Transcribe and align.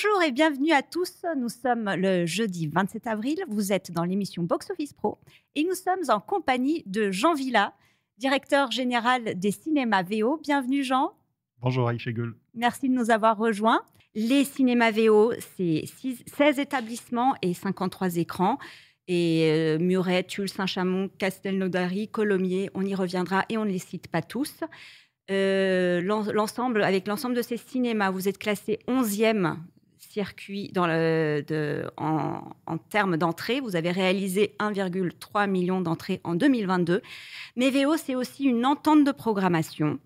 Bonjour 0.00 0.22
et 0.22 0.30
bienvenue 0.30 0.70
à 0.70 0.82
tous. 0.82 1.24
Nous 1.36 1.48
sommes 1.48 1.90
le 1.96 2.24
jeudi 2.24 2.68
27 2.68 3.08
avril. 3.08 3.36
Vous 3.48 3.72
êtes 3.72 3.90
dans 3.90 4.04
l'émission 4.04 4.44
Box 4.44 4.70
Office 4.70 4.92
Pro 4.92 5.18
et 5.56 5.64
nous 5.64 5.74
sommes 5.74 6.08
en 6.08 6.20
compagnie 6.20 6.84
de 6.86 7.10
Jean 7.10 7.34
Villa, 7.34 7.72
directeur 8.16 8.70
général 8.70 9.36
des 9.36 9.50
cinémas 9.50 10.04
VO. 10.04 10.36
Bienvenue 10.40 10.84
Jean. 10.84 11.14
Bonjour 11.60 11.88
Aïcha 11.88 12.12
Merci 12.54 12.88
de 12.88 12.94
nous 12.94 13.10
avoir 13.10 13.36
rejoints. 13.38 13.82
Les 14.14 14.44
cinémas 14.44 14.92
VO, 14.92 15.32
c'est 15.56 15.82
16 16.26 16.60
établissements 16.60 17.34
et 17.42 17.52
53 17.52 18.18
écrans. 18.18 18.60
Et 19.08 19.50
euh, 19.50 19.78
Muret, 19.80 20.22
Tulle, 20.22 20.48
Saint-Chamond, 20.48 21.10
Castelnaudary, 21.18 22.06
Colomiers, 22.06 22.70
on 22.74 22.82
y 22.82 22.94
reviendra 22.94 23.46
et 23.48 23.58
on 23.58 23.64
ne 23.64 23.72
les 23.72 23.80
cite 23.80 24.06
pas 24.06 24.22
tous. 24.22 24.60
Euh, 25.32 26.00
l'ensemble, 26.00 26.84
avec 26.84 27.08
l'ensemble 27.08 27.34
de 27.34 27.42
ces 27.42 27.56
cinémas, 27.56 28.12
vous 28.12 28.28
êtes 28.28 28.38
classé 28.38 28.78
11e 28.86 29.56
circuit 30.10 30.72
en, 30.76 32.42
en, 32.66 32.78
termes 32.90 33.16
d'entrée. 33.16 33.60
Vous 33.60 33.76
avez 33.76 33.90
réalisé 33.90 34.54
1,3 34.58 35.48
million 35.48 35.80
d'entrées 35.80 36.20
en 36.24 36.34
2022. 36.34 37.02
Mais 37.56 37.70
VO, 37.70 37.96
c'est 37.96 38.14
aussi 38.14 38.44
une 38.44 38.64
entente 38.66 39.04
de 39.04 39.12
programmation 39.12 39.98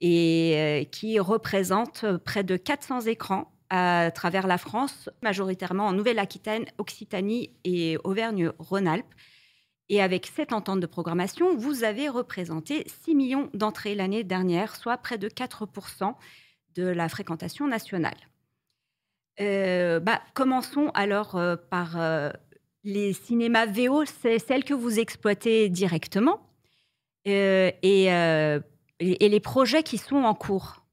et 0.00 0.54
euh, 0.56 0.84
qui 0.84 1.18
représente 1.18 2.04
près 2.24 2.44
de 2.44 2.56
400 2.56 3.02
écrans 3.02 3.50
à 3.70 4.10
travers 4.14 4.46
la 4.46 4.58
France, 4.58 5.08
majoritairement 5.22 5.86
en 5.86 5.92
Nouvelle-Aquitaine, 5.92 6.66
Occitanie 6.78 7.50
et 7.64 7.96
Auvergne-Rhône-Alpes. 8.04 9.14
Et 9.88 10.00
avec 10.00 10.30
cette 10.34 10.52
entente 10.52 10.80
de 10.80 10.86
programmation, 10.86 11.56
vous 11.56 11.84
avez 11.84 12.08
représenté 12.08 12.84
6 13.04 13.14
millions 13.14 13.50
d'entrées 13.52 13.94
l'année 13.94 14.24
dernière, 14.24 14.76
soit 14.76 14.96
près 14.96 15.18
de 15.18 15.28
4% 15.28 16.14
de 16.74 16.84
la 16.84 17.08
fréquentation 17.08 17.66
nationale. 17.66 18.16
Euh, 19.40 19.98
bah, 20.00 20.20
commençons 20.34 20.90
alors 20.94 21.34
euh, 21.34 21.56
par 21.56 22.00
euh, 22.00 22.30
les 22.84 23.12
cinémas 23.12 23.66
VO, 23.66 24.04
c'est 24.04 24.38
celles 24.38 24.64
que 24.64 24.74
vous 24.74 25.00
exploitez 25.00 25.68
directement 25.68 26.48
et, 27.24 27.70
les 29.00 29.40
projets 29.40 29.82
qui 29.82 29.98
sont 29.98 30.16
en 30.16 30.34
cours. 30.34 30.84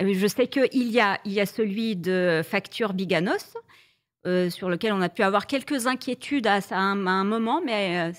Je 0.00 0.26
sais 0.26 0.46
qu'il 0.46 0.88
y 0.88 1.00
a, 1.00 1.20
y 1.24 1.40
a 1.40 1.46
celui 1.46 1.96
de 1.96 2.42
Facture 2.44 2.92
Biganos, 2.92 3.56
sur 4.50 4.68
lequel 4.68 4.92
on 4.92 5.00
a 5.00 5.08
pu 5.08 5.22
avoir 5.22 5.46
quelques 5.46 5.86
inquiétudes 5.86 6.46
à, 6.46 6.60
un, 6.70 7.24
moment, 7.24 7.62
mais 7.64 8.12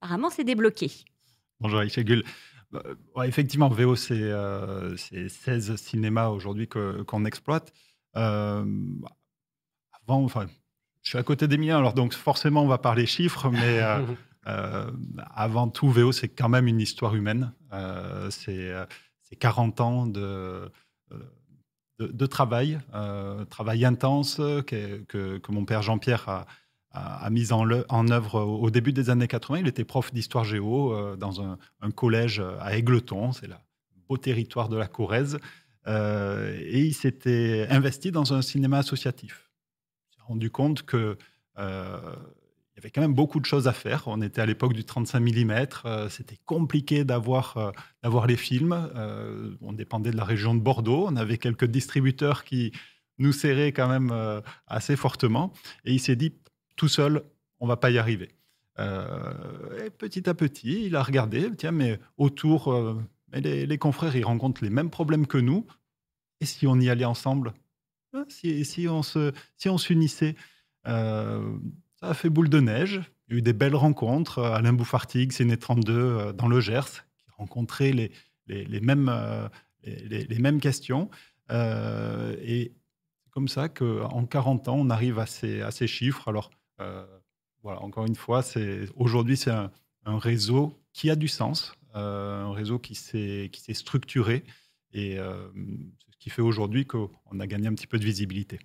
apparemment 0.00 0.28
c'est 0.28 0.44
débloqué. 0.44 0.90
Bonjour 1.60 1.80
Aïchagul. 1.80 2.24
Bah, 2.72 3.26
effectivement, 3.26 3.68
VO, 3.68 3.94
c'est 3.94 5.28
16 5.28 5.76
cinémas 5.76 6.28
aujourd'hui 6.28 6.68
qu'on 6.68 7.24
exploite. 7.24 7.72
Euh, 8.16 8.64
avant, 10.02 10.24
enfin, 10.24 10.46
je 11.02 11.10
suis 11.10 11.18
à 11.18 11.22
côté 11.22 11.48
des 11.48 11.58
miens, 11.58 11.78
alors 11.78 11.94
donc 11.94 12.14
forcément 12.14 12.62
on 12.62 12.68
va 12.68 12.78
parler 12.78 13.06
chiffres, 13.06 13.50
mais 13.50 13.80
avant 15.34 15.68
tout, 15.68 15.90
VO, 15.90 16.12
c'est 16.12 16.28
quand 16.28 16.48
même 16.48 16.66
une 16.66 16.80
histoire 16.80 17.14
humaine. 17.14 17.52
c'est 18.30 18.86
40 19.38 19.80
ans 19.80 20.06
de 20.06 20.70
de, 21.98 22.26
travail, 22.26 22.78
euh, 22.94 23.44
travail 23.46 23.84
intense 23.84 24.36
que, 24.36 25.02
que, 25.04 25.52
mon 25.52 25.64
père 25.64 25.82
Jean-Pierre 25.82 26.28
a, 26.28 26.46
a, 26.90 27.30
mis 27.30 27.52
en, 27.52 27.68
en, 27.88 28.10
œuvre 28.10 28.40
au 28.40 28.70
début 28.70 28.92
des 28.92 29.10
années 29.10 29.28
80. 29.28 29.60
Il 29.60 29.68
était 29.68 29.84
prof 29.84 30.12
d'histoire 30.12 30.44
géo 30.44 30.92
euh, 30.92 31.16
dans 31.16 31.40
un, 31.42 31.58
collège 31.94 32.42
à 32.60 32.76
Aigleton, 32.76 33.32
c'est 33.32 33.46
le 33.46 33.54
beau 34.08 34.16
territoire 34.16 34.68
de 34.68 34.76
la 34.76 34.86
Corrèze, 34.86 35.34
euh, 35.34 35.38
et 35.86 36.80
il 36.80 36.94
s'était 36.94 37.66
investi 37.70 38.10
dans 38.10 38.34
un 38.34 38.42
cinéma 38.42 38.78
associatif. 38.78 39.50
Il 40.10 40.16
s'est 40.16 40.22
rendu 40.22 40.50
compte 40.50 40.82
que 40.82 41.16
il 42.76 42.80
y 42.80 42.82
avait 42.82 42.90
quand 42.90 43.00
même 43.00 43.14
beaucoup 43.14 43.40
de 43.40 43.46
choses 43.46 43.68
à 43.68 43.72
faire. 43.72 44.02
On 44.06 44.20
était 44.20 44.42
à 44.42 44.46
l'époque 44.46 44.74
du 44.74 44.84
35 44.84 45.20
mm. 45.20 45.66
Euh, 45.86 46.08
c'était 46.10 46.38
compliqué 46.44 47.04
d'avoir 47.04 47.56
euh, 47.56 47.70
d'avoir 48.02 48.26
les 48.26 48.36
films. 48.36 48.74
Euh, 48.94 49.56
on 49.62 49.72
dépendait 49.72 50.10
de 50.10 50.16
la 50.16 50.24
région 50.24 50.54
de 50.54 50.60
Bordeaux. 50.60 51.06
On 51.08 51.16
avait 51.16 51.38
quelques 51.38 51.64
distributeurs 51.64 52.44
qui 52.44 52.72
nous 53.16 53.32
serraient 53.32 53.72
quand 53.72 53.88
même 53.88 54.12
assez 54.66 54.94
fortement. 54.94 55.54
Et 55.86 55.94
il 55.94 56.00
s'est 56.00 56.16
dit, 56.16 56.34
tout 56.76 56.88
seul, 56.88 57.22
on 57.60 57.66
va 57.66 57.78
pas 57.78 57.88
y 57.88 57.96
arriver. 57.96 58.28
et 58.78 59.88
petit 59.96 60.28
à 60.28 60.34
petit, 60.34 60.84
il 60.84 60.96
a 60.96 61.02
regardé, 61.02 61.48
tiens, 61.56 61.72
mais 61.72 61.98
autour, 62.18 62.78
les, 63.32 63.66
les, 63.66 63.78
confrères, 63.78 64.16
ils 64.16 64.24
rencontrent 64.24 64.62
les 64.62 64.70
mêmes 64.70 64.90
problèmes 64.90 65.26
que 65.26 65.38
nous. 65.38 65.66
Et 66.40 66.46
si 66.46 66.66
on 66.66 66.78
y 66.80 66.88
allait 66.88 67.04
ensemble? 67.04 67.54
Hein, 68.12 68.24
si, 68.28 68.86
on 68.88 69.02
se, 69.02 69.32
si 69.56 69.68
on 69.68 69.78
s'unissait 69.78 70.36
ça 72.00 72.10
a 72.10 72.14
fait 72.14 72.30
boule 72.30 72.48
de 72.48 72.60
neige. 72.60 73.00
Il 73.28 73.32
y 73.32 73.36
a 73.36 73.38
eu 73.38 73.42
des 73.42 73.52
belles 73.52 73.74
rencontres. 73.74 74.42
Alain 74.42 74.72
Bouffartigue, 74.72 75.32
Ciné 75.32 75.56
32 75.56 75.92
euh, 75.92 76.32
dans 76.32 76.48
le 76.48 76.60
Gers, 76.60 77.04
qui 77.18 77.30
rencontrait 77.36 77.92
les, 77.92 78.12
les, 78.46 78.80
mêmes, 78.80 79.08
euh, 79.08 79.48
les, 79.82 80.38
mêmes 80.38 80.60
questions. 80.60 81.10
Euh, 81.50 82.36
et 82.42 82.74
c'est 83.24 83.30
comme 83.30 83.48
ça 83.48 83.68
qu'en 83.68 84.26
40 84.26 84.68
ans, 84.68 84.76
on 84.76 84.90
arrive 84.90 85.18
à 85.18 85.26
ces, 85.26 85.62
à 85.62 85.70
ces 85.70 85.86
chiffres. 85.86 86.28
Alors, 86.28 86.50
voilà, 87.62 87.82
encore 87.82 88.06
une 88.06 88.14
fois, 88.14 88.42
aujourd'hui, 88.94 89.36
c'est 89.36 89.50
un, 89.50 89.70
réseau 90.04 90.78
qui 90.92 91.10
a 91.10 91.16
du 91.16 91.26
sens, 91.26 91.74
un 91.96 92.52
réseau 92.52 92.78
qui 92.78 92.94
s'est 92.94 93.50
structuré. 93.72 94.44
Et 94.92 95.16
c'est 95.16 96.12
ce 96.12 96.16
qui 96.18 96.30
fait 96.30 96.42
aujourd'hui 96.42 96.86
qu'on 96.86 97.10
a 97.40 97.46
gagné 97.46 97.68
un 97.68 97.74
petit 97.74 97.86
peu 97.86 97.98
de 97.98 98.04
visibilité. 98.04 98.58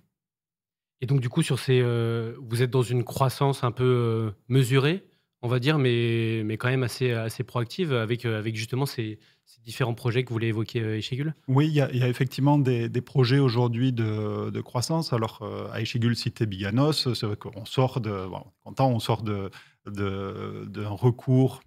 Et 1.02 1.06
donc, 1.06 1.20
du 1.20 1.28
coup, 1.28 1.42
sur 1.42 1.58
ces, 1.58 1.80
euh, 1.82 2.36
vous 2.40 2.62
êtes 2.62 2.70
dans 2.70 2.82
une 2.82 3.02
croissance 3.02 3.64
un 3.64 3.72
peu 3.72 3.84
euh, 3.84 4.30
mesurée, 4.48 5.04
on 5.42 5.48
va 5.48 5.58
dire, 5.58 5.76
mais, 5.76 6.42
mais 6.44 6.56
quand 6.56 6.68
même 6.68 6.84
assez, 6.84 7.10
assez 7.10 7.42
proactive 7.42 7.92
avec, 7.92 8.24
euh, 8.24 8.38
avec 8.38 8.54
justement 8.54 8.86
ces, 8.86 9.18
différents 9.64 9.94
projets 9.94 10.22
que 10.22 10.28
vous 10.28 10.36
voulez 10.36 10.46
évoquer, 10.46 10.80
Echegul 10.98 11.34
Oui, 11.46 11.66
il 11.66 11.74
y, 11.74 11.80
a, 11.80 12.08
effectivement 12.08 12.58
des, 12.58 12.88
des 12.88 13.00
projets 13.00 13.38
aujourd'hui 13.38 13.92
de, 13.92 14.50
de, 14.50 14.60
croissance. 14.60 15.12
Alors, 15.12 15.42
à 15.72 15.82
Echegul, 15.82 16.16
cité 16.16 16.46
Biganos, 16.46 17.12
c'est 17.12 17.26
vrai 17.26 17.36
qu'on 17.36 17.64
sort 17.66 18.00
de, 18.00 18.26
bon, 18.28 18.44
content, 18.64 18.90
on 18.90 18.98
sort 18.98 19.22
de, 19.22 19.50
d'un 19.84 20.88
recours. 20.88 21.60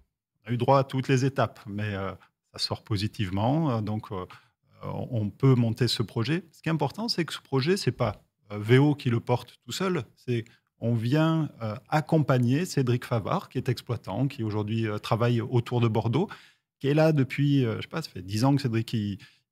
A 0.46 0.52
eu 0.52 0.56
droit 0.56 0.78
à 0.78 0.84
toutes 0.84 1.08
les 1.08 1.24
étapes, 1.24 1.60
mais 1.66 1.92
ça 1.92 2.58
sort 2.58 2.82
positivement. 2.84 3.82
Donc, 3.82 4.10
on 4.82 5.30
peut 5.30 5.54
monter 5.54 5.88
ce 5.88 6.02
projet. 6.02 6.44
Ce 6.52 6.62
qui 6.62 6.68
est 6.68 6.72
important, 6.72 7.08
c'est 7.08 7.24
que 7.24 7.32
ce 7.32 7.40
projet, 7.40 7.76
c'est 7.76 7.92
pas 7.92 8.22
euh, 8.52 8.58
VO 8.58 8.94
qui 8.94 9.10
le 9.10 9.20
porte 9.20 9.58
tout 9.64 9.72
seul. 9.72 10.04
C'est 10.16 10.44
on 10.78 10.94
vient 10.94 11.48
euh, 11.62 11.74
accompagner 11.88 12.66
Cédric 12.66 13.06
Favard, 13.06 13.48
qui 13.48 13.56
est 13.58 13.68
exploitant, 13.68 14.28
qui 14.28 14.42
aujourd'hui 14.42 14.86
euh, 14.86 14.98
travaille 14.98 15.40
autour 15.40 15.80
de 15.80 15.88
Bordeaux, 15.88 16.28
qui 16.78 16.88
est 16.88 16.94
là 16.94 17.12
depuis, 17.12 17.62
je 17.62 17.80
sais 17.80 17.88
pas, 17.88 18.02
ça 18.02 18.10
fait 18.10 18.20
dix 18.20 18.44
ans 18.44 18.54
que 18.54 18.60
Cédric 18.60 18.94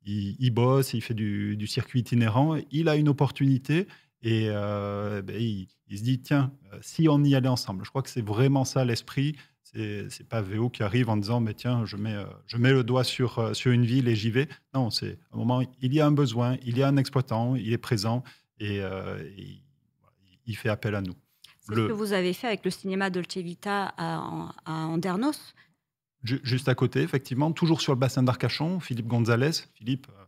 il, 0.05 0.51
bosse, 0.51 0.93
il 0.93 1.01
fait 1.01 1.15
du, 1.15 1.67
circuit 1.67 2.01
itinérant. 2.01 2.57
Il 2.71 2.91
a 2.91 2.97
une 2.97 3.09
opportunité 3.09 3.89
et 4.25 4.49
ben, 4.49 5.37
il, 5.39 5.69
se 5.97 6.03
dit 6.03 6.21
tiens, 6.21 6.53
si 6.81 7.09
on 7.09 7.23
y 7.23 7.35
allait 7.35 7.49
ensemble. 7.49 7.85
Je 7.85 7.91
crois 7.91 8.03
que 8.03 8.11
c'est 8.11 8.25
vraiment 8.25 8.65
ça 8.65 8.85
l'esprit. 8.85 9.37
C'est, 9.63 10.29
pas 10.29 10.41
VO 10.41 10.71
qui 10.71 10.83
arrive 10.83 11.09
en 11.09 11.17
disant 11.17 11.41
mais 11.41 11.55
tiens, 11.55 11.85
je 11.85 11.97
mets, 11.97 12.17
je 12.47 12.57
mets 12.57 12.73
le 12.73 12.85
doigt 12.85 13.05
sur, 13.05 13.55
sur 13.57 13.71
une 13.71 13.85
ville 13.85 14.09
et 14.09 14.17
j'y 14.17 14.31
vais. 14.31 14.49
Non, 14.73 14.91
c'est 14.91 15.19
un 15.33 15.37
moment, 15.37 15.63
il 15.81 15.93
y 15.93 16.01
a 16.01 16.07
un 16.07 16.13
besoin, 16.13 16.57
il 16.65 16.79
y 16.79 16.83
a 16.83 16.89
un 16.89 16.97
exploitant, 16.97 17.55
il 17.55 17.73
est 17.73 17.79
présent 17.79 18.23
et, 18.61 18.81
euh, 18.81 19.23
il 20.47 20.57
fait 20.57 20.69
appel 20.69 20.95
à 20.95 21.01
nous. 21.01 21.15
C'est 21.61 21.75
ce 21.75 21.87
que 21.89 21.93
vous 21.93 22.13
avez 22.13 22.33
fait 22.33 22.47
avec 22.47 22.65
le 22.65 22.71
cinéma 22.71 23.11
Dolce 23.11 23.39
Vita 23.39 23.95
à, 23.97 24.51
Andernos? 24.67 25.55
Juste 26.23 26.69
à 26.69 26.75
côté, 26.75 27.01
effectivement, 27.01 27.53
toujours 27.53 27.81
sur 27.81 27.93
le 27.93 27.99
bassin 27.99 28.23
d'Arcachon, 28.23 28.81
Philippe 28.81 29.07
Gonzalez. 29.07 29.51
Philippe, 29.75 30.07
euh, 30.11 30.25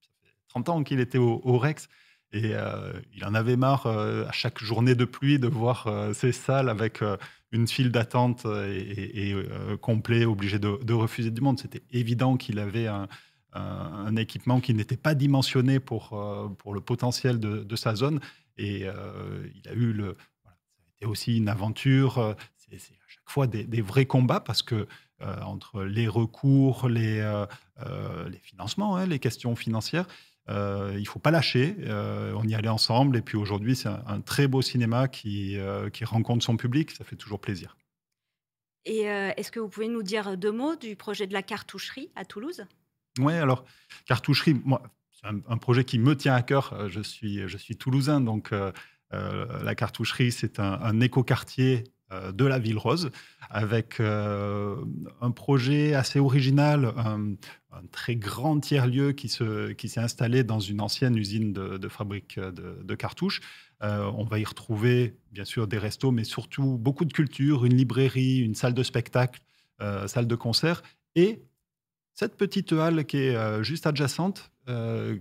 ça 0.00 0.10
fait 0.22 0.34
30 0.48 0.68
ans 0.70 0.82
qu'il 0.82 1.00
était 1.00 1.18
au, 1.18 1.58
Rex. 1.58 1.88
Et 2.32 2.54
euh, 2.54 2.92
il 3.14 3.24
en 3.24 3.34
avait 3.34 3.56
marre 3.56 3.86
à 3.86 4.32
chaque 4.32 4.62
journée 4.62 4.94
de 4.94 5.04
pluie 5.04 5.38
de 5.38 5.48
voir 5.48 5.88
ces 6.14 6.32
salles 6.32 6.68
avec 6.68 7.02
une 7.52 7.66
file 7.66 7.90
d'attente 7.90 8.44
et, 8.44 9.34
complet, 9.80 10.24
obligé 10.24 10.58
de, 10.58 10.92
refuser 10.92 11.30
du 11.30 11.40
monde. 11.40 11.58
C'était 11.58 11.82
évident 11.90 12.36
qu'il 12.36 12.58
avait 12.58 12.86
un, 12.86 14.16
équipement 14.16 14.60
qui 14.60 14.74
n'était 14.74 14.96
pas 14.96 15.14
dimensionné 15.14 15.80
pour, 15.80 16.12
euh, 16.12 16.48
pour 16.48 16.74
le 16.74 16.80
potentiel 16.80 17.40
de, 17.40 17.76
sa 17.76 17.94
zone. 17.94 18.20
Et 18.56 18.82
euh, 18.84 19.46
il 19.54 19.68
a 19.68 19.72
eu 19.72 19.92
le. 19.92 20.16
Voilà, 20.42 20.56
ça 20.68 20.82
a 20.84 20.96
été 20.96 21.06
aussi 21.06 21.36
une 21.36 21.48
aventure. 21.48 22.18
Euh, 22.18 22.34
c'est 22.56 22.74
à 22.76 23.08
chaque 23.08 23.28
fois 23.28 23.46
des, 23.46 23.80
vrais 23.80 24.06
combats 24.06 24.40
parce 24.40 24.62
que 24.62 24.86
entre 25.20 25.82
les 25.82 26.06
recours, 26.06 26.88
les, 26.88 27.20
les 28.30 28.38
financements, 28.38 28.96
hein, 28.96 29.06
les 29.06 29.18
questions 29.18 29.56
financières, 29.56 30.06
il 30.48 31.00
ne 31.00 31.04
faut 31.04 31.18
pas 31.18 31.30
lâcher. 31.30 31.76
on 31.88 32.46
y 32.46 32.54
allait 32.54 32.68
ensemble. 32.68 33.16
Et 33.16 33.22
puis 33.22 33.36
aujourd'hui, 33.36 33.76
c'est 33.76 33.88
un, 33.88 34.20
très 34.20 34.48
beau 34.48 34.62
cinéma 34.62 35.08
qui, 35.08 35.58
qui 35.92 36.04
rencontre 36.04 36.44
son 36.44 36.56
public. 36.56 36.90
Ça 36.90 37.04
fait 37.04 37.16
toujours 37.16 37.40
plaisir. 37.40 37.76
Et 38.84 39.02
est-ce 39.02 39.50
que 39.50 39.60
vous 39.60 39.68
pouvez 39.68 39.88
nous 39.88 40.02
dire 40.02 40.36
deux 40.36 40.52
mots 40.52 40.76
du 40.76 40.96
projet 40.96 41.26
de 41.26 41.32
la 41.32 41.42
cartoucherie 41.42 42.10
à 42.16 42.24
Toulouse? 42.24 42.64
Oui, 43.18 43.34
alors, 43.34 43.64
cartoucherie, 44.06 44.54
moi, 44.64 44.82
un, 45.22 45.58
projet 45.58 45.84
qui 45.84 45.98
me 45.98 46.16
tient 46.16 46.34
à 46.34 46.42
cœur. 46.42 46.88
Je 46.88 47.00
suis, 47.00 47.46
je 47.46 47.56
suis 47.58 47.76
toulousain, 47.76 48.20
donc 48.20 48.52
la 49.10 49.74
cartoucherie, 49.74 50.32
c'est 50.32 50.60
un, 50.60 50.80
un 50.80 51.00
écoquartier 51.00 51.84
de 52.10 52.44
la 52.46 52.58
Ville 52.58 52.78
Rose, 52.78 53.10
avec 53.50 54.00
un 54.00 55.30
projet 55.34 55.94
assez 55.94 56.18
original, 56.18 56.92
un, 56.96 57.34
très 57.92 58.16
grand 58.16 58.58
tiers-lieu 58.60 59.12
qui 59.12 59.28
s'est 59.28 60.00
installé 60.00 60.42
dans 60.42 60.58
une 60.58 60.80
ancienne 60.80 61.16
usine 61.16 61.52
de, 61.52 61.88
fabrique 61.88 62.38
de, 62.38 62.94
cartouches. 62.94 63.40
on 63.80 64.24
va 64.24 64.38
y 64.38 64.44
retrouver 64.44 65.16
bien 65.32 65.44
sûr 65.44 65.68
des 65.68 65.78
restos, 65.78 66.10
mais 66.10 66.24
surtout 66.24 66.78
beaucoup 66.78 67.04
de 67.04 67.12
culture, 67.12 67.64
une 67.64 67.76
librairie, 67.76 68.38
une 68.38 68.54
salle 68.54 68.74
de 68.74 68.82
spectacle, 68.82 69.40
salle 70.06 70.26
de 70.26 70.34
concert, 70.34 70.82
et 71.14 71.42
cette 72.14 72.36
petite 72.36 72.72
halle 72.72 73.04
qui 73.04 73.18
est 73.18 73.62
juste 73.62 73.86
adjacente, 73.86 74.50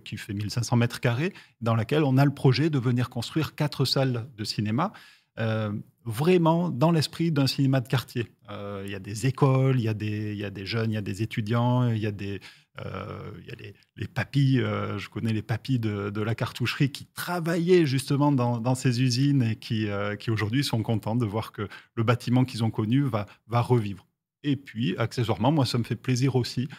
qui 0.03 0.17
fait 0.17 0.33
1500 0.33 0.77
mètres 0.77 0.99
carrés, 0.99 1.33
dans 1.61 1.75
laquelle 1.75 2.03
on 2.03 2.17
a 2.17 2.25
le 2.25 2.33
projet 2.33 2.69
de 2.69 2.79
venir 2.79 3.09
construire 3.09 3.55
quatre 3.55 3.85
salles 3.85 4.27
de 4.35 4.43
cinéma. 4.43 4.93
Euh, 5.39 5.71
vraiment 6.07 6.69
dans 6.69 6.91
l'esprit 6.91 7.31
d'un 7.31 7.47
cinéma 7.47 7.81
de 7.81 7.87
quartier. 7.87 8.27
Euh, 8.49 8.83
il 8.85 8.91
y 8.91 8.95
a 8.95 8.99
des 8.99 9.27
écoles, 9.27 9.77
il 9.77 9.83
y, 9.83 9.89
a 9.89 9.93
des, 9.93 10.35
y 10.35 10.45
a 10.45 10.49
des 10.49 10.65
jeunes, 10.65 10.91
il 10.91 10.93
y 10.93 10.97
a 10.97 11.01
des 11.01 11.21
étudiants, 11.21 11.89
il 11.89 11.97
y 11.97 12.07
a, 12.07 12.11
des, 12.11 12.39
euh, 12.79 13.31
y 13.45 13.51
a 13.51 13.55
les, 13.55 13.75
les, 13.97 14.07
papis, 14.07 14.55
je 14.55 15.09
connais 15.09 15.33
les 15.33 15.41
papis 15.41 15.79
de, 15.79 16.09
de, 16.09 16.21
la 16.21 16.33
cartoucherie 16.33 16.91
qui 16.91 17.05
travaillaient 17.07 17.85
justement 17.85 18.31
dans, 18.31 18.59
dans 18.59 18.73
ces 18.73 19.01
usines 19.01 19.43
et 19.43 19.55
qui, 19.57 19.87
qui 20.19 20.31
aujourd'hui 20.31 20.63
sont 20.63 20.81
contents 20.81 21.17
de 21.17 21.25
voir 21.25 21.51
que 21.51 21.67
le 21.95 22.03
bâtiment 22.03 22.45
qu'ils 22.45 22.63
ont 22.63 22.71
connu 22.71 23.01
va, 23.01 23.25
va 23.47 23.59
revivre. 23.59 24.07
Et 24.43 24.55
puis, 24.55 24.95
accessoirement, 24.97 25.51
moi, 25.51 25.65
ça 25.65 25.77
me 25.77 25.83
fait 25.83 25.97
plaisir 25.97 26.37
aussi, 26.37 26.69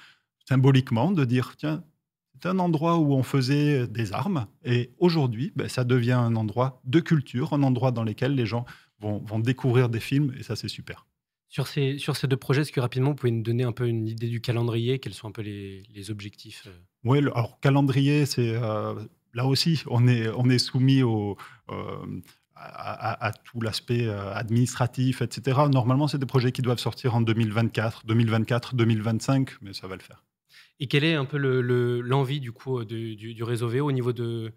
symboliquement, 0.48 1.10
de 1.10 1.26
dire, 1.26 1.54
tiens, 1.58 1.84
c'est 2.40 2.48
un 2.48 2.60
endroit 2.60 2.96
où 2.98 3.14
on 3.14 3.24
faisait 3.24 3.88
des 3.88 4.12
armes 4.12 4.46
et 4.64 4.92
aujourd'hui, 4.98 5.52
ben, 5.56 5.68
ça 5.68 5.82
devient 5.82 6.12
un 6.12 6.36
endroit 6.36 6.80
de 6.84 7.00
culture, 7.00 7.52
un 7.52 7.64
endroit 7.64 7.90
dans 7.90 8.04
lequel 8.04 8.36
les 8.36 8.46
gens 8.46 8.64
vont, 9.00 9.38
découvrir 9.38 9.88
des 9.88 10.00
films 10.00 10.34
et 10.38 10.42
ça, 10.42 10.56
c'est 10.56 10.68
super. 10.68 11.06
Sur 11.48 11.66
ces, 11.66 11.98
sur 11.98 12.16
ces 12.16 12.26
deux 12.26 12.36
projets, 12.36 12.62
est-ce 12.62 12.72
que 12.72 12.80
rapidement, 12.80 13.10
vous 13.10 13.16
pouvez 13.16 13.32
nous 13.32 13.42
donner 13.42 13.64
un 13.64 13.72
peu 13.72 13.88
une 13.88 14.06
idée 14.06 14.28
du 14.28 14.40
calendrier? 14.40 14.98
Quels 14.98 15.14
sont 15.14 15.28
un 15.28 15.32
peu 15.32 15.42
les, 15.42 16.10
objectifs 16.10 16.64
euh? 16.66 16.78
Oui, 17.04 17.18
alors 17.18 17.58
calendrier, 17.60 18.26
c'est 18.26 18.54
euh, 18.54 18.94
là 19.32 19.46
aussi, 19.46 19.82
on 19.86 20.06
est, 20.08 20.28
on 20.28 20.50
est 20.50 20.58
soumis 20.58 21.02
au, 21.02 21.38
euh, 21.70 22.20
à, 22.54 23.32
tout 23.44 23.60
l'aspect 23.60 24.08
administratif, 24.08 25.22
etc. 25.22 25.60
Normalement, 25.72 26.08
c'est 26.08 26.18
des 26.18 26.26
projets 26.26 26.52
qui 26.52 26.60
doivent 26.60 26.80
sortir 26.80 27.14
en 27.14 27.20
2024, 27.20 28.04
2024, 28.04 28.74
2025, 28.74 29.62
mais 29.62 29.72
ça 29.72 29.86
va 29.86 29.94
le 29.96 30.02
faire. 30.02 30.24
Et 30.80 30.86
quelle 30.86 31.04
est 31.04 31.14
un 31.14 31.24
peu 31.24 31.38
l'envie 31.38 32.40
du 32.40 32.52
coup 32.52 32.84
du, 32.84 33.42
réseau 33.42 33.68
VO 33.68 33.86
au 33.86 33.92
niveau 33.92 34.12
de, 34.12 34.52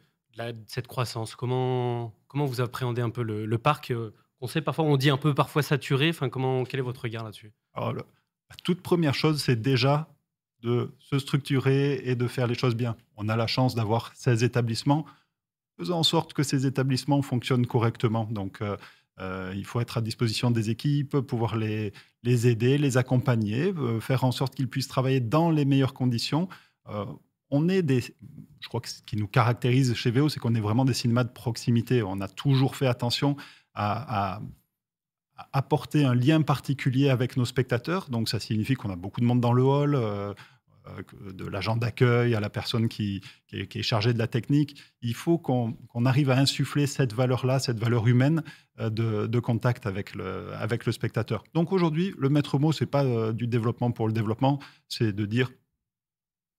cette 0.67 0.87
croissance? 0.87 1.35
Comment, 1.35 2.13
comment 2.27 2.45
vous 2.45 2.61
appréhendez 2.61 3.01
un 3.01 3.09
peu 3.09 3.23
le, 3.23 3.57
parc 3.57 3.93
On 4.41 4.47
sait 4.47 4.61
parfois, 4.61 4.85
on 4.85 4.97
dit 4.97 5.11
un 5.11 5.17
peu 5.17 5.33
parfois 5.35 5.61
saturé. 5.61 6.09
Enfin, 6.09 6.29
comment, 6.29 6.63
quel 6.63 6.79
est 6.79 6.83
votre 6.83 7.01
regard 7.01 7.23
là-dessus? 7.23 7.53
La 7.75 8.57
toute 8.63 8.81
première 8.81 9.13
chose, 9.13 9.41
c'est 9.41 9.61
déjà 9.61 10.09
de 10.61 10.93
se 10.99 11.19
structurer 11.19 12.01
et 12.03 12.15
de 12.15 12.27
faire 12.27 12.47
les 12.47 12.55
choses 12.55 12.75
bien. 12.75 12.95
On 13.17 13.29
a 13.29 13.35
la 13.35 13.47
chance 13.47 13.75
d'avoir 13.75 14.11
16 14.15 14.43
établissements. 14.43 15.05
Faisons 15.77 15.95
en 15.95 16.03
sorte 16.03 16.33
que 16.33 16.43
ces 16.43 16.65
établissements 16.65 17.21
fonctionnent 17.21 17.65
correctement. 17.65 18.25
Donc, 18.25 18.61
euh, 18.61 18.77
euh, 19.19 19.53
il 19.55 19.65
faut 19.65 19.79
être 19.79 19.97
à 19.97 20.01
disposition 20.01 20.51
des 20.51 20.69
équipes, 20.69 21.17
pouvoir 21.19 21.55
les, 21.55 21.93
les 22.23 22.47
aider, 22.47 22.77
les 22.77 22.97
accompagner, 22.97 23.73
euh, 23.77 23.99
faire 23.99 24.23
en 24.23 24.31
sorte 24.31 24.55
qu'ils 24.55 24.67
puissent 24.67 24.87
travailler 24.87 25.19
dans 25.19 25.49
les 25.49 25.65
meilleures 25.65 25.93
conditions. 25.93 26.49
On 27.53 27.69
est 27.69 27.83
des, 27.83 28.01
je 28.59 28.67
crois 28.67 28.81
que 28.81 28.89
ce 28.89 29.01
qui 29.03 29.17
nous 29.17 29.27
caractérise 29.27 29.93
chez 29.93 30.09
VO, 30.09 30.29
c'est 30.29 30.39
qu'on 30.39 30.55
est 30.55 30.61
vraiment 30.61 30.85
des 30.85 30.93
cinémas 30.93 31.23
de 31.23 31.31
proximité. 31.31 32.01
On 32.01 32.19
a 32.21 32.27
toujours 32.27 32.75
fait 32.75 32.87
attention 32.87 33.35
à, 33.73 34.41
apporter 35.53 36.03
un 36.05 36.13
lien 36.13 36.43
particulier 36.43 37.09
avec 37.09 37.35
nos 37.35 37.45
spectateurs. 37.45 38.09
Donc 38.09 38.29
ça 38.29 38.39
signifie 38.39 38.75
qu'on 38.75 38.91
a 38.91 38.95
beaucoup 38.95 39.21
de 39.21 39.25
monde 39.25 39.41
dans 39.41 39.53
le 39.53 39.63
hall. 39.63 39.95
Euh, 40.87 41.31
de 41.33 41.45
l'agent 41.45 41.77
d'accueil 41.77 42.33
à 42.33 42.39
la 42.39 42.49
personne 42.49 42.89
qui, 42.89 43.21
est, 43.51 43.81
chargée 43.83 44.13
de 44.13 44.17
la 44.17 44.27
technique. 44.27 44.81
Il 45.01 45.13
faut 45.13 45.37
qu'on 45.37 45.77
arrive 46.05 46.31
à 46.31 46.37
insuffler 46.37 46.87
cette 46.87 47.13
valeur-là, 47.13 47.59
cette 47.59 47.79
valeur 47.79 48.07
humaine 48.07 48.41
euh, 48.79 48.89
de, 48.89 49.39
contact 49.39 49.85
avec 49.85 50.15
le, 50.15 50.51
spectateur. 50.91 51.43
Donc 51.53 51.71
aujourd'hui, 51.71 52.15
le 52.17 52.29
maître 52.29 52.57
mot, 52.57 52.71
ce 52.71 52.83
n'est 52.83 52.89
pas 52.89 53.03
euh, 53.03 53.31
du 53.31 53.45
développement 53.45 53.91
pour 53.91 54.07
le 54.07 54.13
développement, 54.13 54.59
c'est 54.87 55.13
de 55.13 55.25
dire 55.25 55.51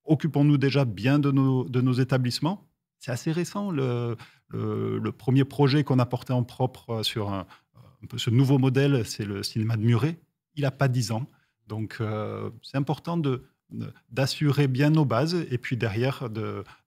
occupons-nous 0.05 0.57
déjà 0.57 0.85
bien 0.85 1.19
de 1.19 1.31
nos 1.33 1.93
établissements. 1.93 2.72
C'est 3.03 3.11
assez 3.11 3.33
récent, 3.33 3.73
le, 3.73 4.17
le, 4.51 5.11
premier 5.11 5.43
projet 5.45 5.83
qu'on 5.83 5.99
a 5.99 6.07
porté 6.07 6.33
en 6.33 6.45
propre 6.45 7.03
sur 7.03 7.33
un, 7.33 7.47
peu 8.09 8.17
ce 8.17 8.31
nouveau 8.31 8.59
modèle, 8.59 9.05
c'est 9.05 9.25
le 9.25 9.43
cinéma 9.43 9.77
de 9.77 9.83
Muret. 9.83 10.21
Il 10.55 10.63
n'a 10.63 10.71
pas 10.71 10.87
10 10.87 11.11
ans. 11.11 11.27
Donc, 11.67 12.01
c'est 12.63 12.77
important 12.77 13.21
d'assurer 14.11 14.69
bien 14.69 14.91
nos 14.91 15.05
bases 15.05 15.35
et 15.51 15.59
puis 15.59 15.77
derrière 15.77 16.31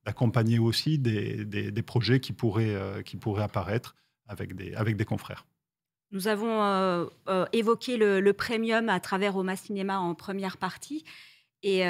d'accompagner 0.06 0.58
aussi 0.58 1.00
des, 1.00 1.84
projets 1.86 2.22
qui 2.22 2.32
pourraient, 2.32 2.76
euh, 2.76 3.02
qui 3.02 3.18
pourraient 3.18 3.44
apparaître 3.44 3.94
avec 4.26 4.56
des, 4.56 4.74
avec 4.74 4.96
des 4.96 5.06
confrères. 5.06 5.46
Nous 6.12 6.30
avons 6.30 6.64
euh, 6.64 7.06
euh, 7.28 7.46
évoqué 7.52 7.98
le, 7.98 8.32
premium 8.32 8.88
à 8.88 9.02
travers 9.02 9.36
Oma 9.36 9.58
Cinéma 9.58 10.00
en 10.00 10.16
première 10.16 10.56
partie 10.56 11.04
et, 11.62 11.84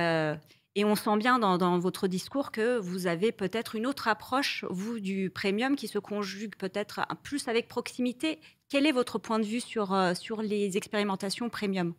et 0.75 0.85
on 0.85 0.95
sent 0.95 1.17
bien 1.17 1.39
dans, 1.39 1.79
votre 1.79 2.07
discours 2.07 2.51
que 2.51 2.77
vous 2.77 3.07
avez 3.07 3.31
peut-être 3.31 3.75
une 3.75 3.87
autre 3.87 4.07
approche, 4.07 4.65
vous, 4.69 4.99
du 4.99 5.29
premium 5.29 5.75
qui 5.75 5.87
se 5.87 5.99
conjugue 5.99 6.55
peut-être 6.57 7.01
plus 7.23 7.47
avec 7.47 7.67
proximité. 7.67 8.39
Quel 8.69 8.85
est 8.85 8.91
votre 8.91 9.17
point 9.17 9.39
de 9.39 9.45
vue 9.45 9.61
sur, 9.61 9.95
sur 10.15 10.41
les 10.41 10.75
expérimentations 10.77 11.49
premium? 11.49 11.93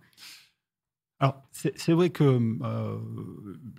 Alors, 1.18 1.42
c'est 1.50 1.92
vrai 1.92 2.10
que 2.10 2.24
euh, 2.24 2.98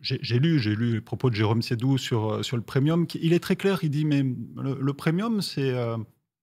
j'ai 0.01 0.39
lu, 0.39 0.57
j'ai 0.59 0.75
lu 0.75 0.93
les 0.95 1.01
propos 1.01 1.29
de 1.29 1.35
Jérôme 1.35 1.61
Sédou 1.61 1.99
sur, 1.99 2.33
euh, 2.33 2.43
sur 2.43 2.57
le 2.57 2.63
premium. 2.63 3.05
Il 3.13 3.31
est 3.31 3.39
très 3.39 3.55
clair, 3.55 3.79
il 3.83 3.91
dit, 3.91 4.05
mais 4.05 4.23
le, 4.23 4.93
premium, 4.93 5.39
euh, 5.57 5.97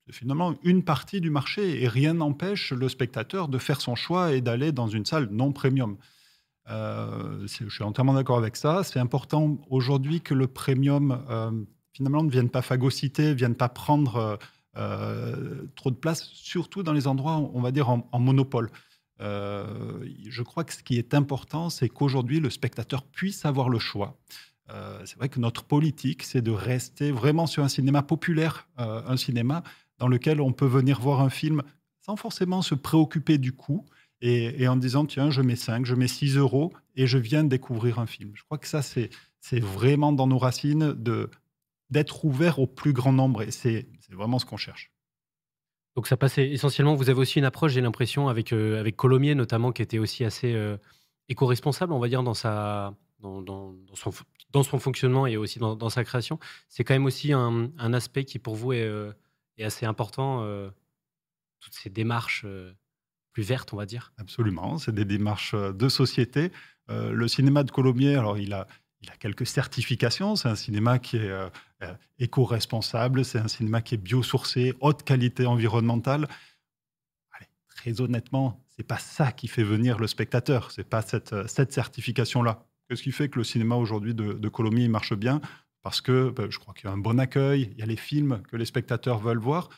c'est 0.07 0.13
finalement 0.13 0.55
une 0.63 0.85
partie 0.85 1.21
du 1.21 1.31
marché 1.31 1.83
et 1.83 1.89
rien 1.89 2.15
n'empêche 2.15 2.73
le 2.73 2.89
spectateur 2.89 3.49
de 3.49 3.59
faire 3.59 3.81
son 3.81 3.97
choix 3.97 4.35
et 4.35 4.41
d'aller 4.41 4.71
dans 4.71 4.87
une 4.87 5.05
salle 5.05 5.29
non 5.33 5.53
premium. 5.53 5.97
Je 6.67 7.67
suis 7.69 7.85
entièrement 7.85 8.15
d'accord 8.15 8.39
avec 8.39 8.57
ça. 8.57 8.83
C'est 8.85 9.01
important 9.01 9.59
aujourd'hui 9.71 10.21
que 10.21 10.35
le 10.35 10.47
premium, 10.47 11.25
finalement, 11.93 12.23
ne 12.23 12.31
vienne 12.31 12.51
pas 12.51 12.63
phagocyter, 12.63 13.31
ne 13.31 13.35
vienne 13.35 13.55
pas 13.55 13.69
prendre 13.69 14.39
trop 14.75 15.91
de 15.91 15.97
place, 15.97 16.25
surtout 16.33 16.83
dans 16.83 16.93
les 16.93 17.07
endroits, 17.07 17.37
on 17.53 17.61
va 17.61 17.71
dire, 17.71 17.89
en 17.91 18.19
monopole. 18.19 18.71
Euh, 19.21 20.05
je 20.29 20.43
crois 20.43 20.65
que 20.65 20.73
ce 20.73 20.83
qui 20.83 20.99
est 20.99 21.15
important, 21.15 21.71
c'est 21.71 21.89
qu'aujourd'hui, 21.89 22.41
le 22.41 22.51
spectateur 22.51 23.03
puisse 23.03 23.45
avoir 23.45 23.69
le 23.69 23.79
choix. 23.79 24.19
Euh, 24.71 25.01
c'est 25.05 25.17
vrai 25.17 25.29
que 25.29 25.41
notre 25.41 25.65
politique, 25.65 26.23
c'est 26.23 26.43
de 26.43 26.51
rester 26.51 27.13
vraiment 27.13 27.47
sur 27.47 27.63
un 27.63 27.69
cinéma 27.69 28.03
populaire, 28.03 28.69
euh, 28.81 29.03
un 29.07 29.17
cinéma 29.17 29.63
dans 29.99 30.09
lequel 30.09 30.41
on 30.41 30.53
peut 30.53 30.67
venir 30.67 31.01
voir 31.01 31.21
un 31.21 31.31
film 31.31 31.63
sans 32.01 32.17
forcément 32.17 32.63
se 32.63 32.75
préoccuper 32.75 33.39
du 33.39 33.53
coût 33.53 33.85
et, 34.27 34.69
en 34.69 34.77
disant, 34.77 35.05
tiens, 35.05 35.31
je 35.31 35.43
mets 35.43 35.55
5, 35.55 35.85
je 35.85 35.95
mets 35.95 36.09
6 36.09 36.39
euros 36.39 36.73
et 36.97 37.07
je 37.07 37.19
viens 37.19 37.45
de 37.45 37.51
découvrir 37.51 37.99
un 37.99 38.07
film. 38.07 38.33
Je 38.35 38.43
crois 38.45 38.57
que 38.57 38.67
ça, 38.67 38.81
c'est, 38.81 39.11
vraiment 39.53 40.13
dans 40.13 40.27
nos 40.27 40.39
racines 40.39 40.95
d'être 41.91 42.25
ouvert 42.25 42.59
au 42.59 42.67
plus 42.67 42.95
grand 42.95 43.13
nombre 43.13 43.43
et 43.43 43.51
c'est, 43.51 43.87
vraiment 44.11 44.39
ce 44.39 44.47
qu'on 44.47 44.57
cherche. 44.57 44.91
Donc 45.95 46.07
ça 46.07 46.17
passait 46.17 46.49
essentiellement, 46.49 46.95
vous 46.95 47.11
avez 47.11 47.21
aussi 47.21 47.39
une 47.39 47.45
approche, 47.45 47.73
j'ai 47.73 47.83
l'impression, 47.83 48.29
avec, 48.29 48.53
euh, 48.53 48.81
avec 48.81 48.97
Colomiers 48.97 49.35
notamment, 49.35 49.73
qui 49.73 49.83
était 49.83 49.99
aussi 49.99 50.25
assez 50.25 50.55
euh, 50.55 50.79
éco-responsable, 51.29 51.93
on 51.93 51.99
va 51.99 52.09
dire, 52.09 52.23
dans, 52.23 52.35
sa, 52.35 52.95
dans, 53.21 53.75
son, 53.93 54.11
dans 54.51 54.63
son 54.63 54.79
fonctionnement 54.79 55.27
et 55.27 55.37
aussi 55.37 55.59
dans, 55.59 55.91
sa 55.91 56.03
création. 56.03 56.39
C'est 56.69 56.83
quand 56.83 56.95
même 56.95 57.05
aussi 57.05 57.33
un, 57.33 57.71
un, 57.77 57.93
aspect 57.93 58.25
qui 58.25 58.39
pour 58.39 58.55
vous 58.55 58.73
est, 58.73 58.83
euh, 58.83 59.13
est 59.59 59.65
assez 59.65 59.85
important, 59.85 60.43
toutes 61.61 61.75
ces 61.75 61.91
démarches 61.91 62.47
plus 63.35 63.43
vertes, 63.43 63.75
on 63.75 63.77
va 63.77 63.85
dire. 63.85 64.15
Absolument, 64.17 64.79
c'est 64.79 64.95
des 64.95 65.05
démarches 65.05 65.55
de 65.55 65.89
société. 65.91 66.53
le 66.89 67.29
cinéma 67.29 67.65
de 67.65 67.71
Colomiers, 67.71 68.15
alors 68.17 68.39
il 68.39 68.55
a, 68.55 68.67
il 69.05 69.11
a 69.11 69.17
quelques 69.17 69.47
certifications. 69.47 70.35
C'est 70.37 70.49
un 70.49 70.57
cinéma 70.57 70.99
qui 70.99 71.17
est 71.17 71.31
euh, 71.31 71.49
euh, 71.83 71.95
éco-responsable, 72.19 73.25
c'est 73.25 73.39
un 73.39 73.49
cinéma 73.49 73.83
qui 73.83 73.95
est 73.95 73.99
biosourcé, 73.99 74.75
haute 74.81 75.03
qualité 75.03 75.47
environnementale. 75.47 76.27
très 77.69 78.01
honnêtement, 78.01 78.65
c'est 78.69 78.87
pas 78.87 78.99
ça 78.99 79.31
qui 79.31 79.47
fait 79.47 79.63
venir 79.63 79.99
le 79.99 80.07
spectateur. 80.07 80.71
C'est 80.71 80.89
pas 80.89 81.03
cette, 81.03 81.35
euh, 81.35 81.47
certification-là. 81.47 82.67
Qu'est-ce 82.89 83.03
qui 83.03 83.13
fait 83.13 83.29
que 83.29 83.39
le 83.39 83.45
cinéma 83.45 83.75
aujourd'hui 83.77 84.15
de, 84.15 84.33
de 84.33 84.89
marche 84.89 85.13
bien? 85.15 85.41
Parce 85.83 86.01
que 86.01 86.31
ben, 86.31 86.51
je 86.51 86.59
crois 86.59 86.73
qu'il 86.73 86.87
y 86.89 86.91
a 86.91 86.95
un 86.95 86.99
bon 86.99 87.19
accueil, 87.21 87.71
il 87.73 87.79
y 87.79 87.83
a 87.83 87.87
les 87.87 87.97
films 87.97 88.43
que 88.51 88.57
les 88.57 88.65
spectateurs 88.65 89.19
veulent 89.19 89.39
voir. 89.39 89.69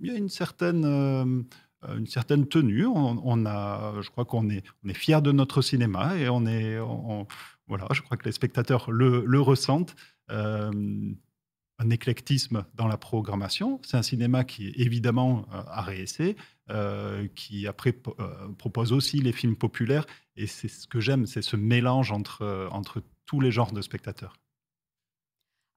Il 0.00 0.08
y 0.08 0.10
a 0.10 0.18
une 0.18 0.28
certaine, 0.28 1.46
une 1.88 2.06
certaine 2.06 2.46
tenue. 2.46 2.86
On, 2.86 3.46
a, 3.46 3.94
je 4.00 4.10
crois 4.10 4.24
qu'on 4.24 4.50
est, 4.50 4.64
on 4.84 4.88
est 4.88 4.94
fier 4.94 5.22
de 5.22 5.32
notre 5.32 5.62
cinéma 5.62 6.16
et 6.16 6.28
on 6.28 6.46
est, 6.46 6.78
Voilà, 7.68 7.86
je 7.92 8.02
crois 8.02 8.16
que 8.16 8.24
les 8.24 8.32
spectateurs 8.32 8.90
le, 8.90 9.40
ressentent. 9.40 9.96
Euh, 10.30 10.70
un 11.82 11.88
éclectisme 11.88 12.66
dans 12.74 12.86
la 12.86 12.98
programmation. 12.98 13.80
C'est 13.82 13.96
un 13.96 14.02
cinéma 14.02 14.44
qui 14.44 14.68
est 14.68 14.78
évidemment 14.80 15.46
à 15.50 15.80
réessayer, 15.80 16.36
qui 17.34 17.66
après 17.66 17.94
propose 18.58 18.92
aussi 18.92 19.22
les 19.22 19.32
films 19.32 19.56
populaires. 19.56 20.04
Et 20.36 20.46
c'est 20.46 20.68
ce 20.68 20.86
que 20.86 21.00
j'aime, 21.00 21.24
c'est 21.24 21.40
ce 21.40 21.56
mélange 21.56 22.12
entre, 22.12 22.68
entre 22.70 23.02
tous 23.24 23.40
les 23.40 23.50
genres 23.50 23.72
de 23.72 23.80
spectateurs. 23.80 24.34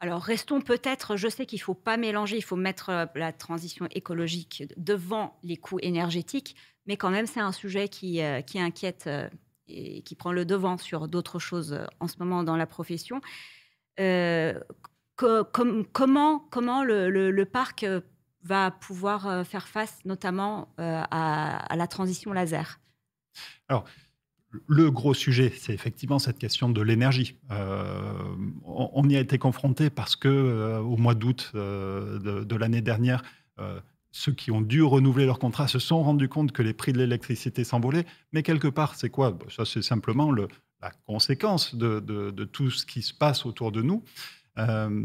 Alors 0.03 0.22
restons 0.22 0.60
peut-être, 0.60 1.15
je 1.15 1.29
sais 1.29 1.45
qu'il 1.45 1.60
ne 1.60 1.63
faut 1.63 1.74
pas 1.74 1.95
mélanger, 1.95 2.36
il 2.36 2.43
faut 2.43 2.57
mettre 2.57 2.89
euh, 2.89 3.05
la 3.15 3.31
transition 3.31 3.88
écologique 3.91 4.65
devant 4.75 5.39
les 5.43 5.55
coûts 5.55 5.79
énergétiques, 5.81 6.57
mais 6.88 6.98
quand 6.98 7.10
même 7.10 7.25
c'est 7.25 7.39
un 7.39 7.53
sujet 7.53 7.88
qui, 7.88 8.22
euh, 8.22 8.41
qui 8.41 8.60
inquiète 8.60 9.05
euh, 9.07 9.29
et 9.69 10.01
qui 10.01 10.15
prend 10.15 10.33
le 10.33 10.43
devant 10.43 10.77
sur 10.77 11.07
d'autres 11.07 11.39
choses 11.39 11.79
en 12.01 12.10
ce 12.10 12.17
moment 12.19 12.43
dans 12.43 12.57
la 12.57 12.65
profession. 12.65 13.22
comment 15.15 16.39
comment 16.50 16.83
le, 16.83 17.43
parc 17.45 17.86
va 18.41 18.72
pouvoir 18.72 19.48
faire 19.48 19.69
face 19.69 20.00
notamment 20.03 20.67
à, 20.77 21.74
la 21.77 21.88
transition 21.88 22.33
laser? 22.33 22.81
Le 24.67 24.91
gros 24.91 25.13
sujet, 25.13 25.51
c'est 25.57 25.74
effectivement 25.74 26.19
cette 26.19 26.38
question 26.38 26.69
de 26.69 26.81
l'énergie. 26.81 27.36
Euh, 27.51 28.36
on, 28.65 29.07
y 29.10 29.15
a 29.15 29.19
été 29.19 29.38
confronté 29.38 29.89
parce 29.89 30.15
que 30.15 30.27
euh, 30.27 30.79
au 30.79 30.98
mois 30.98 31.15
d'août 31.15 31.51
euh, 31.55 32.43
de, 32.43 32.55
l'année 32.55 32.81
dernière, 32.81 33.24
ceux 34.12 34.31
qui 34.31 34.51
ont 34.51 34.62
dû 34.62 34.83
renouveler 34.83 35.25
leur 35.25 35.39
contrat 35.39 35.67
se 35.67 35.79
sont 35.79 36.03
rendus 36.03 36.29
compte 36.29 36.51
que 36.51 36.62
les 36.62 36.74
prix 36.74 36.93
de 36.93 37.00
l'électricité 37.00 37.63
s'envolaient. 37.63 38.05
Mais 38.31 38.43
quelque 38.43 38.67
part, 38.67 38.95
c'est 38.95 39.10
quoi? 39.10 39.38
Ça, 39.50 39.65
c'est 39.65 39.81
simplement 39.81 40.31
la 40.31 40.91
conséquence 41.05 41.75
de, 41.75 42.43
tout 42.51 42.69
ce 42.69 42.86
qui 42.86 43.01
se 43.01 43.13
passe 43.13 43.45
autour 43.45 43.72
de 43.72 43.81
nous. 43.81 44.03
je 44.57 45.03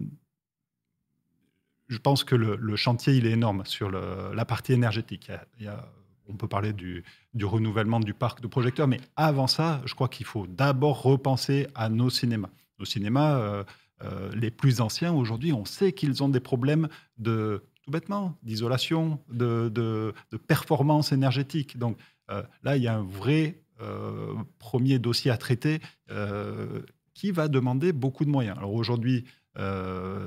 pense 2.02 2.24
que 2.24 2.34
le, 2.34 2.76
chantier, 2.76 3.14
il 3.14 3.26
est 3.26 3.32
énorme 3.32 3.64
sur 3.64 3.90
la 3.90 4.44
partie 4.44 4.72
énergétique. 4.72 5.30
Il 5.58 5.66
y 5.66 5.68
a 5.68 5.88
on 6.28 6.36
peut 6.36 6.48
parler 6.48 6.72
du, 6.72 7.04
renouvellement 7.42 8.00
du 8.00 8.14
parc 8.14 8.40
de 8.40 8.46
projecteurs, 8.46 8.88
mais 8.88 9.00
avant 9.16 9.46
ça, 9.46 9.80
je 9.84 9.94
crois 9.94 10.08
qu'il 10.08 10.26
faut 10.26 10.46
d'abord 10.46 11.02
repenser 11.02 11.66
à 11.74 11.88
nos 11.88 12.10
cinémas. 12.10 12.50
Nos 12.78 12.84
cinémas, 12.84 13.38
euh, 13.38 13.64
euh, 14.04 14.30
les 14.34 14.50
plus 14.50 14.80
anciens 14.80 15.12
aujourd'hui, 15.12 15.52
on 15.52 15.64
sait 15.64 15.92
qu'ils 15.92 16.22
ont 16.22 16.28
des 16.28 16.40
problèmes 16.40 16.88
de, 17.16 17.64
tout 17.82 17.90
bêtement, 17.90 18.36
d'isolation, 18.42 19.20
de, 19.30 20.12
performance 20.46 21.12
énergétique. 21.12 21.78
Donc 21.78 21.98
euh, 22.30 22.42
là, 22.62 22.76
il 22.76 22.82
y 22.82 22.88
a 22.88 22.94
un 22.94 23.04
vrai 23.04 23.60
premier 24.58 24.98
dossier 24.98 25.30
à 25.30 25.36
traiter 25.36 25.80
qui 27.14 27.30
va 27.30 27.46
demander 27.46 27.92
beaucoup 27.92 28.24
de 28.24 28.30
moyens. 28.30 28.58
Alors 28.58 28.74
aujourd'hui, 28.74 29.24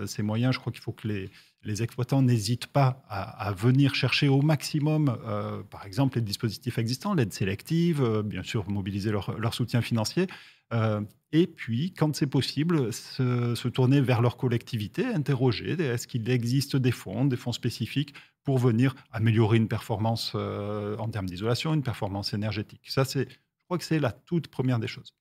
ces 0.06 0.24
moyens, 0.24 0.54
je 0.54 0.60
crois 0.60 0.72
qu'il 0.72 0.82
faut 0.82 0.92
que 0.92 1.08
les, 1.08 1.84
exploitants 1.84 2.22
n'hésitent 2.22 2.68
pas 2.68 3.04
à, 3.08 3.54
venir 3.54 3.96
chercher 3.96 4.28
au 4.28 4.42
maximum, 4.42 5.18
euh, 5.26 5.62
par 5.64 5.86
exemple, 5.86 6.18
les 6.18 6.24
dispositifs 6.24 6.78
existants, 6.78 7.14
l'aide 7.14 7.34
sélective, 7.34 8.02
euh, 8.02 8.24
bien 8.24 8.44
sûr, 8.44 8.68
mobiliser 8.70 9.12
leur, 9.12 9.54
soutien 9.54 9.82
financier. 9.82 10.28
Euh, 10.74 11.02
et 11.32 11.48
puis, 11.48 11.94
quand 11.94 12.16
c'est 12.16 12.28
possible, 12.28 12.92
se, 12.92 13.68
tourner 13.68 14.02
vers 14.02 14.22
leur 14.22 14.38
collectivité, 14.38 15.06
interroger 15.06 15.74
est-ce 15.74 16.08
qu'il 16.08 16.30
existe 16.30 16.76
des 16.76 16.92
fonds, 16.92 17.26
des 17.26 17.38
fonds 17.38 17.54
spécifiques 17.54 18.14
pour 18.44 18.58
venir 18.58 18.96
améliorer 19.12 19.58
une 19.58 19.68
performance 19.68 20.36
en 20.36 21.10
termes 21.10 21.28
d'isolation, 21.28 21.74
une 21.74 21.84
performance 21.84 22.34
énergétique? 22.34 22.82
Ça, 22.90 23.06
c'est, 23.06 23.30
je 23.30 23.64
crois 23.66 23.78
que 23.78 23.84
c'est 23.86 24.00
la 24.00 24.12
toute 24.12 24.48
première 24.48 24.80
des 24.80 24.88
choses. 24.88 25.14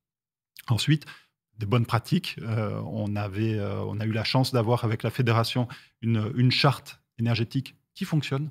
Ensuite, 0.69 1.07
des 1.61 1.67
bonnes 1.67 1.87
pratiques. 1.87 2.37
Euh, 2.43 2.81
on, 2.87 3.15
avait, 3.15 3.55
euh, 3.55 3.85
on 3.85 4.01
a 4.01 4.07
eu 4.07 4.13
la 4.13 4.25
chance 4.25 4.53
d'avoir 4.53 4.85
avec 4.85 5.05
la 5.05 5.11
fédération 5.11 5.69
une, 6.01 6.51
charte 6.51 7.01
énergétique 7.19 7.77
qui 7.95 8.05
fonctionne. 8.05 8.51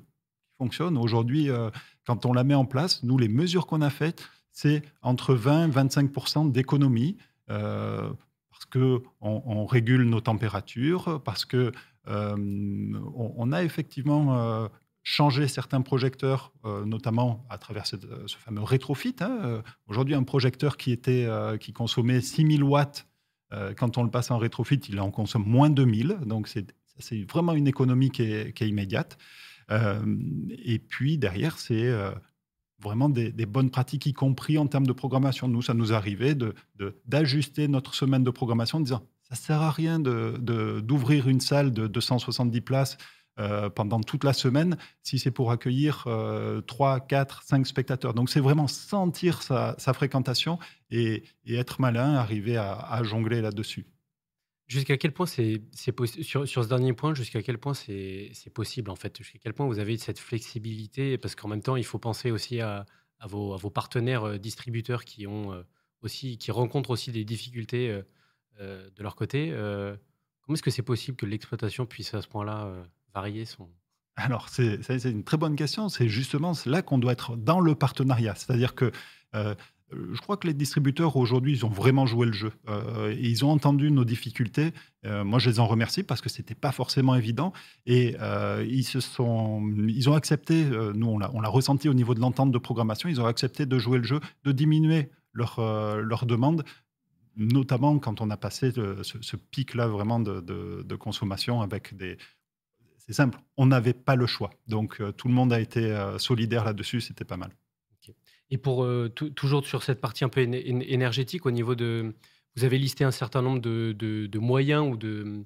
Fonctionne. 0.56 0.96
Aujourd'hui, 0.96 1.50
euh, 1.50 1.70
quand 2.06 2.24
on 2.24 2.32
la 2.32 2.44
met 2.44 2.54
en 2.54 2.64
place, 2.64 3.02
nous, 3.02 3.18
les 3.18 3.28
mesures 3.28 3.66
qu'on 3.66 3.82
a 3.82 3.90
faites, 3.90 4.30
c'est 4.52 4.82
entre 5.02 5.34
20 5.34 5.68
et 5.68 5.70
25% 5.70 6.50
d'économie 6.50 7.16
parce 7.46 8.64
qu'on 8.72 9.02
on 9.20 9.66
régule 9.66 10.04
nos 10.04 10.20
températures, 10.20 11.20
parce 11.24 11.44
qu'on 11.44 11.72
on, 12.06 13.52
a 13.52 13.64
effectivement 13.64 14.68
changé 15.02 15.48
certains 15.48 15.80
projecteurs, 15.80 16.52
notamment 16.84 17.46
à 17.48 17.58
travers 17.58 17.86
ce 17.86 17.96
fameux 18.38 18.62
rétrofit. 18.62 19.16
Hein, 19.20 19.62
aujourd'hui, 19.86 20.14
un 20.14 20.22
projecteur 20.22 20.76
qui, 20.76 20.92
était, 20.92 21.26
qui 21.58 21.72
consommait 21.72 22.20
6000 22.20 22.62
watts 22.62 23.06
euh, 23.52 23.74
quand 23.74 23.98
on 23.98 24.04
le 24.04 24.10
passe 24.10 24.30
en 24.30 24.38
rétrofit, 24.38 24.80
il 24.88 25.00
en 25.00 25.10
consomme 25.10 25.44
moins 25.44 25.70
de 25.70 25.84
1000. 25.84 26.18
Donc, 26.26 26.48
c'est 26.48 27.22
vraiment 27.30 27.54
une 27.54 27.66
économie 27.66 28.10
qui 28.10 28.22
est, 28.22 28.60
immédiate. 28.60 29.18
Euh, 29.70 30.00
et 30.64 30.78
puis, 30.78 31.18
derrière, 31.18 31.58
c'est 31.58 31.88
euh, 31.88 32.12
vraiment 32.80 33.08
des, 33.08 33.30
bonnes 33.46 33.70
pratiques, 33.70 34.06
y 34.06 34.12
compris 34.12 34.58
en 34.58 34.66
termes 34.66 34.86
de 34.86 34.92
programmation. 34.92 35.48
Nous, 35.48 35.62
ça 35.62 35.74
nous 35.74 35.92
arrivait 35.92 36.36
d'ajuster 37.06 37.66
de, 37.66 37.72
notre 37.72 37.94
semaine 37.94 38.24
de 38.24 38.30
programmation 38.30 38.78
en 38.78 38.82
disant 38.82 39.02
ça 39.22 39.36
ne 39.36 39.36
sert 39.36 39.62
à 39.62 39.70
rien 39.70 40.00
d'ouvrir 40.00 41.28
une 41.28 41.40
salle 41.40 41.72
de 41.72 41.86
270 41.86 42.60
places 42.62 42.98
euh, 43.40 43.70
pendant 43.70 44.00
toute 44.00 44.24
la 44.24 44.34
semaine 44.34 44.76
si 45.02 45.18
c'est 45.18 45.30
pour 45.30 45.50
accueillir 45.50 46.06
3, 46.66 47.00
4, 47.00 47.42
5 47.42 47.66
spectateurs. 47.66 48.12
Donc 48.12 48.28
c'est 48.28 48.40
vraiment 48.40 48.68
sentir 48.68 49.42
sa, 49.42 49.74
fréquentation 49.94 50.58
et, 50.90 51.24
être 51.48 51.80
malin, 51.80 52.14
arriver 52.16 52.58
à, 52.58 53.00
jongler 53.02 53.40
là-dessus. 53.40 53.86
Jusqu'à 54.66 54.98
quel 54.98 55.12
point 55.12 55.26
c'est 55.26 55.62
sur, 55.72 56.46
sur 56.46 56.64
ce 56.64 56.68
dernier 56.68 56.92
point, 56.92 57.14
jusqu'à 57.14 57.42
quel 57.42 57.56
point 57.56 57.72
c'est 57.72 58.32
possible 58.52 58.90
en 58.90 58.96
fait? 58.96 59.16
Jusqu'à 59.16 59.38
quel 59.38 59.54
point 59.54 59.66
vous 59.66 59.78
avez 59.78 59.96
cette 59.96 60.18
flexibilité? 60.18 61.16
Parce 61.16 61.34
qu'en 61.34 61.48
même 61.48 61.62
temps, 61.62 61.76
il 61.76 61.84
faut 61.84 61.98
penser 61.98 62.30
aussi 62.30 62.60
à, 62.60 62.84
vos, 63.26 63.58
partenaires 63.70 64.24
euh, 64.24 64.38
distributeurs 64.38 65.04
qui 65.04 65.26
ont 65.26 65.52
euh, 65.54 65.62
aussi 66.02 66.36
qui 66.36 66.50
rencontrent 66.50 66.90
aussi 66.90 67.10
des 67.10 67.24
difficultés 67.24 68.00
de 68.58 69.02
leur 69.02 69.16
côté. 69.16 69.50
comment 69.50 70.54
est-ce 70.54 70.62
que 70.62 70.70
c'est 70.70 70.82
possible 70.82 71.16
que 71.16 71.24
l'exploitation 71.24 71.86
puisse 71.86 72.12
à 72.12 72.20
ce 72.20 72.28
point-là 72.28 72.70
Alors, 74.16 74.48
c'est 74.48 75.04
une 75.04 75.24
très 75.24 75.36
bonne 75.36 75.56
question. 75.56 75.88
C'est 75.88 76.08
justement 76.08 76.52
là 76.66 76.82
qu'on 76.82 76.98
doit 76.98 77.12
être 77.12 77.36
dans 77.36 77.60
le 77.60 77.74
partenariat. 77.74 78.34
C'est-à-dire 78.34 78.74
que 78.74 78.92
euh, 79.34 79.54
je 79.92 80.20
crois 80.20 80.36
que 80.36 80.46
les 80.46 80.54
distributeurs 80.54 81.16
aujourd'hui, 81.16 81.52
ils 81.52 81.66
ont 81.66 81.70
vraiment 81.70 82.06
joué 82.06 82.26
le 82.26 82.32
jeu. 82.32 82.52
Euh, 82.68 83.16
ils 83.18 83.44
ont 83.44 83.50
entendu 83.50 83.90
nos 83.90 84.04
difficultés. 84.04 84.72
Euh, 85.06 85.24
moi, 85.24 85.38
je 85.38 85.50
les 85.50 85.60
en 85.60 85.66
remercie 85.66 86.02
parce 86.02 86.20
que 86.20 86.28
c'était 86.28 86.54
pas 86.54 86.70
forcément 86.72 87.14
évident. 87.14 87.52
Et 87.86 88.16
ils 88.66 88.84
se 88.84 89.00
sont, 89.00 89.72
ils 89.88 90.08
ont 90.10 90.14
accepté. 90.14 90.64
nous, 90.64 91.06
on 91.06 91.18
l'a 91.40 91.48
ressenti 91.48 91.88
au 91.88 91.94
niveau 91.94 92.14
de 92.14 92.20
l'entente 92.20 92.52
de 92.52 92.58
programmation. 92.58 93.08
Ils 93.08 93.20
ont 93.20 93.26
accepté 93.26 93.66
de 93.66 93.78
jouer 93.78 93.98
le 93.98 94.04
jeu, 94.04 94.20
de 94.44 94.52
diminuer 94.52 95.10
leur 95.32 95.60
leur 95.60 96.26
demande 96.26 96.64
notamment 97.36 97.98
quand 97.98 98.20
on 98.20 98.28
a 98.30 98.36
passé 98.36 98.72
ce, 98.72 99.36
pic-là 99.36 99.86
vraiment 99.86 100.20
de, 100.20 100.94
consommation 100.96 101.62
avec 101.62 101.96
des, 101.96 102.18
c'est 103.10 103.16
simple, 103.16 103.40
on 103.56 103.66
n'avait 103.66 103.92
pas 103.92 104.14
le 104.14 104.24
choix. 104.24 104.50
Donc 104.68 105.00
euh, 105.00 105.10
tout 105.10 105.26
le 105.26 105.34
monde 105.34 105.52
a 105.52 105.58
été 105.58 105.80
euh, 105.80 106.16
solidaire 106.18 106.64
là-dessus, 106.64 107.00
c'était 107.00 107.24
pas 107.24 107.36
mal. 107.36 107.50
Et 108.50 108.56
pour 108.56 108.84
euh, 108.84 109.08
toujours 109.08 109.66
sur 109.66 109.82
cette 109.82 110.00
partie 110.00 110.22
un 110.22 110.28
peu 110.28 110.40
énergétique, 110.42 111.44
au 111.44 111.50
niveau 111.50 111.74
de, 111.74 112.14
vous 112.54 112.64
avez 112.64 112.78
listé 112.78 113.02
un 113.02 113.10
certain 113.10 113.42
nombre 113.42 113.58
de, 113.58 114.38
moyens 114.38 114.88
ou 114.88 114.96
de, 114.96 115.44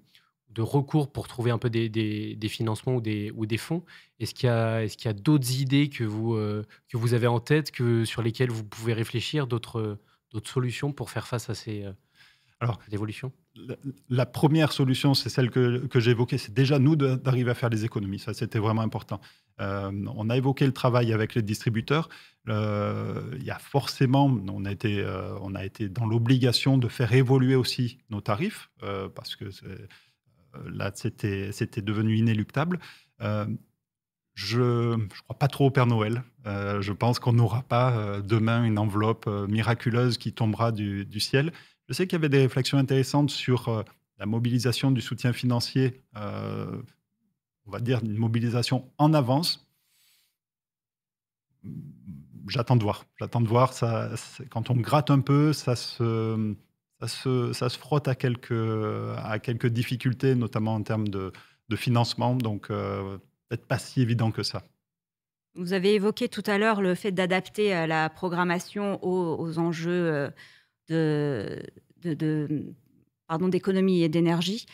recours 0.59 1.11
pour 1.11 1.27
trouver 1.27 1.53
un 1.53 1.57
peu 1.57 1.71
des, 1.71 2.49
financements 2.51 2.97
ou 2.97 3.01
des, 3.01 3.57
fonds. 3.57 3.83
Est-ce 4.21 4.35
qu'il 4.35 4.47
y 4.47 4.53
a, 4.53 4.85
est 4.85 5.07
a 5.07 5.15
d'autres 5.15 5.59
idées 5.59 5.89
que 5.89 6.05
vous, 6.05 6.35
que 6.35 6.97
vous 6.99 7.15
avez 7.15 7.27
en 7.27 7.41
tête, 7.41 7.71
que, 7.71 8.05
sur 8.05 8.21
lesquelles 8.21 8.51
vous 8.51 8.65
pouvez 8.65 8.93
réfléchir, 8.93 9.47
d'autres 9.47 9.99
solutions 10.45 10.93
pour 10.93 11.11
faire 11.11 11.27
face 11.27 11.49
à 11.49 11.55
ces, 11.55 11.87
alors, 12.65 12.81
l'évolution 12.91 13.31
la, 14.09 14.27
première 14.27 14.73
solution, 14.73 15.15
c'est 15.15 15.29
celle 15.29 15.51
que, 15.51 16.09
évoquée, 16.09 16.39
c'est 16.39 16.55
déjà 16.55 16.79
nous 16.79 16.97
d'arriver 16.97 17.51
à 17.51 17.55
faire 17.55 17.71
des 17.71 17.85
économies. 17.85 18.19
Ça, 18.19 18.35
c'était 18.35 18.59
vraiment 18.59 18.81
important. 18.81 19.21
Euh, 19.61 19.93
on 20.17 20.31
a 20.31 20.37
évoqué 20.37 20.67
le 20.67 20.73
travail 20.73 21.13
avec 21.13 21.35
les 21.35 21.43
distributeurs. 21.43 22.09
Euh, 22.49 23.23
il 23.37 23.45
y 23.45 23.51
a 23.51 23.59
forcément, 23.59 24.25
on 24.25 24.65
a 24.65 24.73
été, 24.73 25.01
euh, 25.01 25.37
on 25.43 25.55
a 25.55 25.65
été 25.65 25.89
dans 25.89 26.07
l'obligation 26.07 26.79
de 26.79 26.89
faire 26.89 27.13
évoluer 27.13 27.55
aussi 27.55 27.99
nos 28.11 28.21
tarifs 28.21 28.71
parce 29.15 29.37
que 29.37 29.45
là, 30.67 30.91
c'était, 30.95 31.53
c'était 31.53 31.83
devenu 31.83 32.17
inéluctable. 32.17 32.81
je 34.35 34.95
ne 34.97 35.09
crois 35.25 35.39
pas 35.39 35.49
trop 35.49 35.67
au 35.67 35.71
Père 35.71 35.87
Noël. 35.87 36.23
je 36.45 36.93
pense 36.93 37.19
qu'on 37.19 37.35
n'aura 37.35 37.63
pas 37.63 38.21
demain 38.21 38.65
une 38.65 38.79
enveloppe 38.79 39.29
miraculeuse 39.49 40.19
qui 40.19 40.33
tombera 40.33 40.73
du 40.73 41.21
ciel. 41.21 41.53
Je 41.89 41.95
sais 41.95 42.07
qu'il 42.07 42.17
y 42.17 42.21
avait 42.21 42.29
des 42.29 42.41
réflexions 42.41 42.79
intéressantes 42.79 43.31
sur 43.31 43.69
euh, 43.69 43.83
la 44.19 44.27
mobilisation 44.27 44.91
du 44.91 45.01
soutien 45.01 45.33
financier, 45.33 46.03
euh, 46.17 46.81
on 47.67 47.71
va 47.71 47.81
dire 47.81 48.01
une 48.03 48.17
mobilisation 48.17 48.91
en 48.99 49.13
avance. 49.13 49.67
J'attends 52.49 52.77
de 52.77 52.83
voir. 52.83 53.07
J'attends 53.19 53.41
de 53.41 53.49
voir. 53.49 53.73
Quand 54.51 54.71
on 54.71 54.75
gratte 54.77 55.11
un 55.11 55.21
peu, 55.21 55.53
ça 55.53 55.77
se, 55.77 56.55
frotte 57.79 58.09
à 58.09 58.15
quelques, 58.15 59.67
difficultés, 59.67 60.35
notamment 60.35 60.75
en 60.75 60.83
termes 60.83 61.09
de, 61.09 61.33
de 61.71 61.77
financement. 61.77 62.35
Donc, 62.35 62.69
peut-être 62.69 63.67
pas 63.67 63.79
si 63.79 64.03
évident 64.03 64.31
que 64.31 64.43
ça. 64.43 64.63
Vous 65.55 65.73
avez 65.73 65.95
évoqué 65.95 66.29
tout 66.29 66.43
à 66.47 66.59
l'heure 66.59 66.83
le 66.83 66.95
fait 66.95 67.13
d'adapter 67.13 67.87
la 67.87 68.11
programmation 68.11 68.99
aux, 69.03 69.59
enjeux 69.59 70.31
de, 70.89 71.63
pardon, 73.27 73.49
d'économie 73.49 74.03
et 74.03 74.09
d'énergie. 74.09 74.67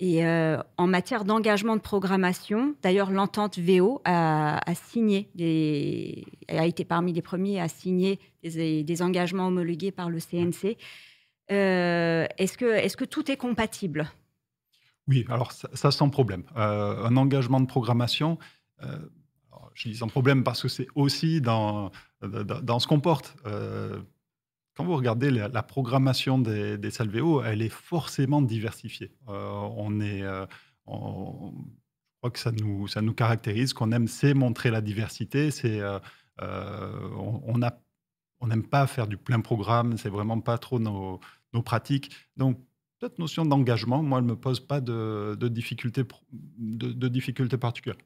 Et 0.00 0.26
en 0.26 0.86
matière 0.86 1.24
d'engagement 1.24 1.76
de 1.76 1.80
programmation, 1.80 2.74
d'ailleurs, 2.82 3.10
l'entente 3.10 3.58
VO 3.58 4.02
a, 4.04 4.60
signé, 4.74 5.30
des, 5.34 6.26
a 6.48 6.66
été 6.66 6.84
parmi 6.84 7.12
les 7.12 7.22
premiers 7.22 7.60
à 7.60 7.68
signer 7.68 8.18
des, 8.42 9.02
engagements 9.02 9.46
homologués 9.46 9.92
par 9.92 10.10
le 10.10 10.18
CNC. 10.18 10.76
est-ce, 11.48 12.58
que, 12.58 12.64
est-ce 12.64 12.96
que 12.96 13.04
tout 13.04 13.30
est 13.30 13.36
compatible? 13.36 14.10
Oui, 15.06 15.24
alors 15.28 15.52
ça, 15.52 15.90
sans 15.90 16.10
problème. 16.10 16.42
un 16.56 17.16
engagement 17.16 17.60
de 17.60 17.66
programmation, 17.66 18.38
je 19.74 19.88
dis 19.88 19.96
sans 19.96 20.08
problème 20.08 20.42
parce 20.42 20.60
que 20.60 20.68
c'est 20.68 20.88
aussi 20.96 21.40
dans, 21.40 21.92
dans, 22.20 22.78
ce 22.80 22.88
qu'on 22.88 23.00
porte. 23.00 23.36
Euh, 24.74 24.76
quand 24.76 24.84
vous 24.84 24.96
regardez 24.96 25.30
la, 25.30 25.62
programmation 25.62 26.38
des, 26.38 26.78
des 26.78 26.90
Salvéo, 26.90 27.42
elle 27.42 27.62
est 27.62 27.68
forcément 27.68 28.42
diversifiée. 28.42 29.12
Euh, 29.28 29.68
on 29.76 30.00
est, 30.00 30.22
euh, 30.22 30.46
je 30.86 32.18
crois 32.18 32.30
que 32.30 32.38
ça 32.38 32.52
nous, 32.52 32.88
ça 32.88 33.02
nous 33.02 33.14
caractérise, 33.14 33.72
qu'on 33.72 33.92
aime, 33.92 34.08
c'est 34.08 34.34
montrer 34.34 34.70
la 34.70 34.80
diversité. 34.80 35.50
C'est, 35.50 35.80
on 36.40 37.62
a 37.62 37.80
on 38.40 38.48
n'aime 38.48 38.66
pas 38.66 38.86
faire 38.86 39.06
du 39.06 39.16
plein 39.16 39.40
programme, 39.40 39.96
c'est 39.96 40.10
vraiment 40.10 40.38
pas 40.38 40.58
trop 40.58 40.78
nos, 40.78 41.18
nos 41.54 41.62
pratiques. 41.62 42.10
Donc, 42.36 42.60
cette 43.00 43.18
notion 43.18 43.46
d'engagement, 43.46 44.02
moi, 44.02 44.18
elle 44.18 44.26
ne 44.26 44.32
me 44.32 44.36
pose 44.36 44.60
pas 44.60 44.82
de, 44.82 45.34
de 45.38 45.48
difficultés 45.48 46.02
de, 46.58 46.92
de 46.92 47.56
particulières. 47.56 47.96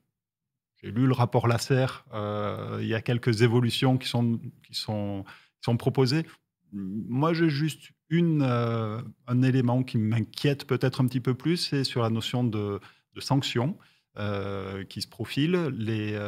J'ai 0.82 0.92
lu 0.92 1.06
le 1.06 1.12
rapport 1.12 1.48
Lasser. 1.48 1.86
Euh, 2.14 2.78
il 2.80 2.86
y 2.86 2.94
a 2.94 3.00
quelques 3.00 3.42
évolutions 3.42 3.98
qui 3.98 4.08
sont, 4.08 4.40
qui 4.62 4.74
sont, 4.74 5.24
sont 5.60 5.76
proposées. 5.76 6.24
Moi, 6.72 7.32
j'ai 7.32 7.48
juste 7.48 7.92
euh, 8.12 9.02
un 9.26 9.42
élément 9.42 9.82
qui 9.82 9.98
m'inquiète 9.98 10.66
peut-être 10.66 11.00
un 11.00 11.06
petit 11.06 11.20
peu 11.20 11.34
plus, 11.34 11.56
c'est 11.56 11.84
sur 11.84 12.02
la 12.02 12.10
notion 12.10 12.44
de, 12.44 12.80
de 13.14 13.20
sanctions 13.20 13.76
euh, 14.16 14.84
qui 14.84 15.02
se 15.02 15.08
profilent. 15.08 15.68
Les, 15.76 16.18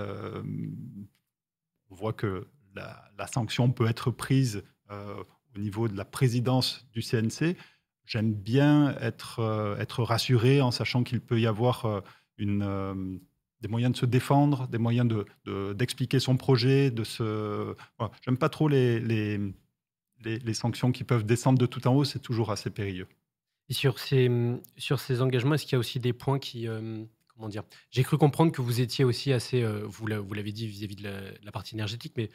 on 1.91 1.95
voit 1.95 2.13
que 2.13 2.47
la, 2.75 3.27
sanction 3.27 3.71
peut 3.71 3.87
être 3.87 4.11
prise 4.11 4.63
au 4.91 5.59
niveau 5.59 5.89
de 5.89 5.97
la 5.97 6.05
présidence 6.05 6.89
du 6.93 7.03
CNC. 7.03 7.57
J'aime 8.05 8.33
bien 8.33 8.97
être, 9.01 10.03
rassuré 10.03 10.61
en 10.61 10.71
sachant 10.71 11.05
qu'il 11.05 11.21
peut 11.21 11.41
y 11.41 11.47
avoir 11.47 12.03
des 13.61 13.69
moyens 13.69 13.93
de 13.93 13.97
se 13.97 14.07
défendre, 14.07 14.69
des 14.69 14.79
moyens 14.79 15.13
d'expliquer 15.75 16.17
de, 16.17 16.23
son 16.23 16.37
projet, 16.37 16.91
de 16.91 17.05
se. 17.05 17.75
J'aime 18.23 18.39
pas 18.39 18.49
trop 18.49 18.69
les, 18.69 19.39
les, 20.25 20.55
sanctions 20.55 20.93
qui 20.93 21.05
peuvent 21.05 21.25
descendre 21.25 21.59
de 21.59 21.67
tout 21.67 21.87
en 21.87 21.95
haut, 21.95 22.05
c'est 22.05 22.19
toujours 22.19 22.51
assez 22.51 22.71
périlleux. 22.71 23.07
Et 23.69 23.75
sur 23.75 23.99
ces, 23.99 24.29
engagements, 25.21 25.55
est-ce 25.55 25.65
qu'il 25.65 25.73
y 25.73 25.77
a 25.77 25.79
aussi 25.79 26.01
des 26.01 26.13
points 26.13 26.39
qui. 26.39 26.67
Euh, 26.69 27.05
comment 27.35 27.49
dire 27.49 27.63
J'ai 27.91 28.03
cru 28.03 28.19
comprendre 28.19 28.53
que 28.53 28.61
vous 28.61 28.81
étiez 28.81 29.05
aussi 29.05 29.33
assez. 29.33 29.63
Euh, 29.63 29.85
vous 29.87 30.07
l'avez 30.07 30.53
dit 30.53 30.67
vis-à-vis 30.67 30.97
de, 30.97 31.09
la 31.43 31.53
partie 31.53 31.75
énergétique, 31.75 32.15
mais 32.17 32.31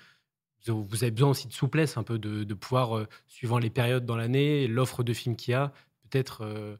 vous 0.67 1.03
avez 1.03 1.11
besoin 1.11 1.29
aussi 1.29 1.47
de 1.47 1.53
souplesse, 1.53 1.97
un 1.97 2.03
peu 2.03 2.17
de, 2.17 2.53
pouvoir, 2.53 2.97
euh, 2.97 3.07
suivant 3.27 3.59
les 3.59 3.69
périodes 3.69 4.05
dans 4.05 4.15
l'année, 4.15 4.67
l'offre 4.67 5.03
de 5.03 5.13
films 5.13 5.35
qu'il 5.35 5.51
y 5.51 5.55
a, 5.55 5.71
peut-être 6.09 6.79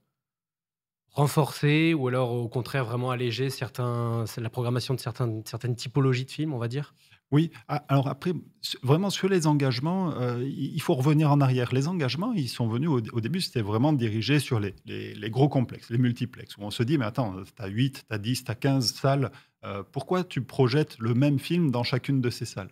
renforcer 1.12 1.94
ou 1.94 2.10
alors 2.10 2.34
au 2.34 2.50
contraire 2.50 2.84
vraiment 2.84 3.10
alléger 3.10 3.50
certains, 3.50 4.26
la 4.38 4.50
programmation 4.50 4.94
de 4.94 5.00
certaines 5.00 5.76
typologies 5.76 6.26
de 6.26 6.32
films, 6.32 6.54
on 6.54 6.58
va 6.58 6.68
dire? 6.68 6.94
Oui, 7.32 7.52
alors 7.68 8.08
après, 8.08 8.34
vraiment 8.84 9.10
sur 9.10 9.28
les 9.28 9.48
engagements, 9.48 10.14
euh, 10.14 10.44
il 10.44 10.82
faut 10.82 10.94
revenir 10.94 11.32
en 11.32 11.42
arrière. 11.42 11.74
Les 11.74 11.88
engagements, 11.88 12.34
ils 12.34 12.50
sont 12.50 12.68
venus 12.68 12.90
au, 12.90 13.20
début, 13.20 13.42
c'était 13.42 13.62
vraiment 13.62 13.94
dirigé 13.94 14.40
sur 14.40 14.60
les, 14.60 14.74
gros 15.30 15.50
complexes, 15.50 15.90
les 15.90 15.98
multiplexes, 15.98 16.56
où 16.58 16.62
on 16.62 16.72
se 16.72 16.84
dit, 16.84 16.98
mais 16.98 17.06
attends, 17.06 17.36
tu 17.44 17.62
as 17.62 17.68
8, 17.68 18.06
tu 18.08 18.14
as 18.14 18.18
10, 18.18 18.44
tu 18.44 18.52
as 18.52 18.56
15 18.56 18.94
salles, 18.94 19.32
euh, 19.64 19.84
pourquoi 19.92 20.24
tu 20.24 20.42
projettes 20.42 20.98
le 21.00 21.14
même 21.16 21.40
film 21.40 21.72
dans 21.72 21.84
chacune 21.84 22.22
de 22.22 22.30
ces 22.30 22.46
salles? 22.46 22.72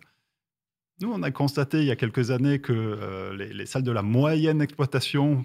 Nous, 1.00 1.10
on 1.12 1.22
a 1.24 1.32
constaté 1.32 1.80
il 1.80 1.86
y 1.86 1.90
a 1.90 1.96
quelques 1.96 2.30
années 2.30 2.60
que 2.60 2.72
euh, 2.72 3.36
les, 3.36 3.52
les 3.52 3.66
salles 3.66 3.82
de 3.82 3.90
la 3.90 4.02
moyenne 4.02 4.62
exploitation 4.62 5.44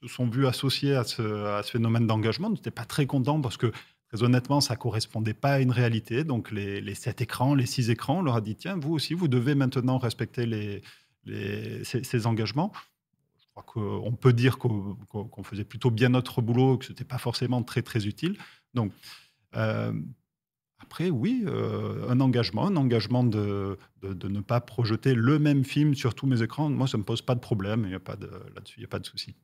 se 0.00 0.08
sont 0.08 0.28
vus 0.28 0.46
associés 0.46 0.94
à 0.94 1.04
ce, 1.04 1.60
phénomène 1.64 2.06
d'engagement 2.06 2.50
n'étaient 2.50 2.70
pas 2.70 2.84
très 2.84 3.06
contents 3.06 3.40
parce 3.40 3.56
que, 3.56 3.72
très 4.08 4.22
honnêtement, 4.22 4.60
ça 4.60 4.74
ne 4.74 4.78
correspondait 4.78 5.34
pas 5.34 5.54
à 5.54 5.60
une 5.60 5.70
réalité. 5.70 6.24
Donc, 6.24 6.50
les, 6.50 6.80
les, 6.80 6.94
sept 6.94 7.20
écrans, 7.20 7.54
les 7.54 7.66
six 7.66 7.90
écrans, 7.90 8.18
on 8.18 8.22
leur 8.22 8.36
a 8.36 8.40
dit 8.40 8.56
tiens, 8.56 8.76
vous 8.76 8.92
aussi, 8.92 9.14
vous 9.14 9.28
devez 9.28 9.54
maintenant 9.54 9.98
respecter 9.98 10.46
les, 10.46 10.82
ces, 11.84 12.26
engagements. 12.26 12.72
Je 13.38 13.46
crois 13.50 13.64
qu'on 13.64 14.12
peut 14.12 14.32
dire 14.32 14.58
qu'on 14.58 15.42
faisait 15.42 15.64
plutôt 15.64 15.90
bien 15.90 16.08
notre 16.08 16.40
boulot, 16.42 16.78
que 16.78 16.86
ce 16.86 16.92
n'était 16.92 17.04
pas 17.04 17.18
forcément 17.18 17.62
très, 17.62 17.82
très 17.82 18.06
utile. 18.06 18.38
Donc, 18.74 18.92
euh, 19.56 19.92
après, 20.80 21.10
oui, 21.10 21.42
euh, 21.46 22.08
un 22.08 22.20
engagement, 22.20 22.68
un 22.68 22.76
engagement 22.76 23.24
de, 23.24 23.76
de, 24.02 24.28
ne 24.28 24.40
pas 24.40 24.60
projeter 24.60 25.12
le 25.12 25.38
même 25.38 25.64
film 25.64 25.94
sur 25.94 26.14
tous 26.14 26.26
mes 26.26 26.42
écrans, 26.42 26.70
moi, 26.70 26.86
ça 26.86 26.96
ne 26.96 27.02
me 27.02 27.04
pose 27.04 27.20
pas 27.20 27.34
de 27.34 27.40
problème, 27.40 27.82
il 27.84 27.90
y 27.90 27.94
a 27.94 28.00
pas 28.00 28.16
de, 28.16 28.30
là-dessus, 28.54 28.78
il 28.78 28.82
n'y 28.82 28.86
a 28.86 28.88
pas 28.88 29.00
de 29.00 29.06
souci. 29.06 29.34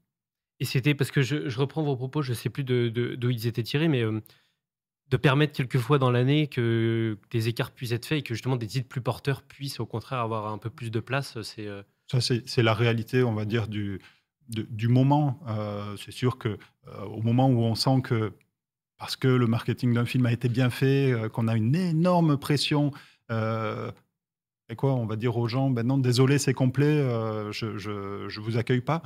Et 0.61 0.65
c'était 0.65 0.95
parce 0.95 1.11
que 1.11 1.21
je, 1.21 1.59
reprends 1.59 1.83
vos 1.83 1.97
propos, 1.97 2.23
je 2.23 2.31
ne 2.31 2.37
sais 2.37 2.49
plus 2.49 2.63
d'où 2.63 3.31
ils 3.31 3.47
étaient 3.49 3.65
tirés, 3.65 3.89
mais 3.89 4.05
de 5.15 5.19
permettre 5.21 5.53
quelquefois 5.53 5.99
dans 5.99 6.11
l'année 6.11 6.49
que 6.49 7.17
des 7.31 7.47
écarts 7.47 7.71
puissent 7.71 7.93
être 7.93 8.05
faits 8.05 8.19
et 8.19 8.23
que 8.23 8.35
justement 8.35 8.57
des 8.57 8.67
titres 8.67 8.89
plus 8.89 9.01
porteurs 9.01 9.43
puissent 9.43 9.79
au 9.79 9.87
contraire 9.87 10.19
avoir 10.19 10.49
un 10.49 10.59
peu 10.59 10.71
plus 10.71 10.91
de 10.91 10.99
place. 10.99 11.41
C'est 11.43 11.69
ça, 12.11 12.19
c'est 12.21 12.63
la 12.65 12.75
réalité, 12.75 13.23
on 13.23 13.33
va 13.33 13.45
dire 13.45 13.69
du 13.69 14.01
du 14.49 14.89
moment. 14.89 15.39
c'est 16.05 16.11
sûr 16.11 16.37
que 16.37 16.59
au 17.07 17.23
moment 17.23 17.49
où 17.49 17.61
on 17.61 17.77
sent 17.77 18.03
que 18.03 18.33
parce 18.99 19.15
que 19.15 19.29
le 19.29 19.47
marketing 19.47 19.95
d'un 19.95 20.05
film 20.05 20.27
a 20.27 20.33
été 20.33 20.49
bien 20.49 20.69
fait, 20.69 21.15
qu'on 21.33 21.47
a 21.47 21.55
une 21.55 21.77
énorme 21.77 22.37
pression. 22.37 22.91
et 23.31 24.77
quoi, 24.77 24.95
on 24.95 25.07
va 25.07 25.15
dire 25.15 25.37
aux 25.37 25.47
gens, 25.47 25.71
ben 25.71 25.87
non, 25.87 25.97
désolé, 25.99 26.39
c'est 26.39 26.55
complet, 26.55 27.07
je, 27.53 27.79
je, 27.79 28.29
je 28.29 28.41
vous 28.41 28.57
accueille 28.57 28.81
pas 28.81 29.01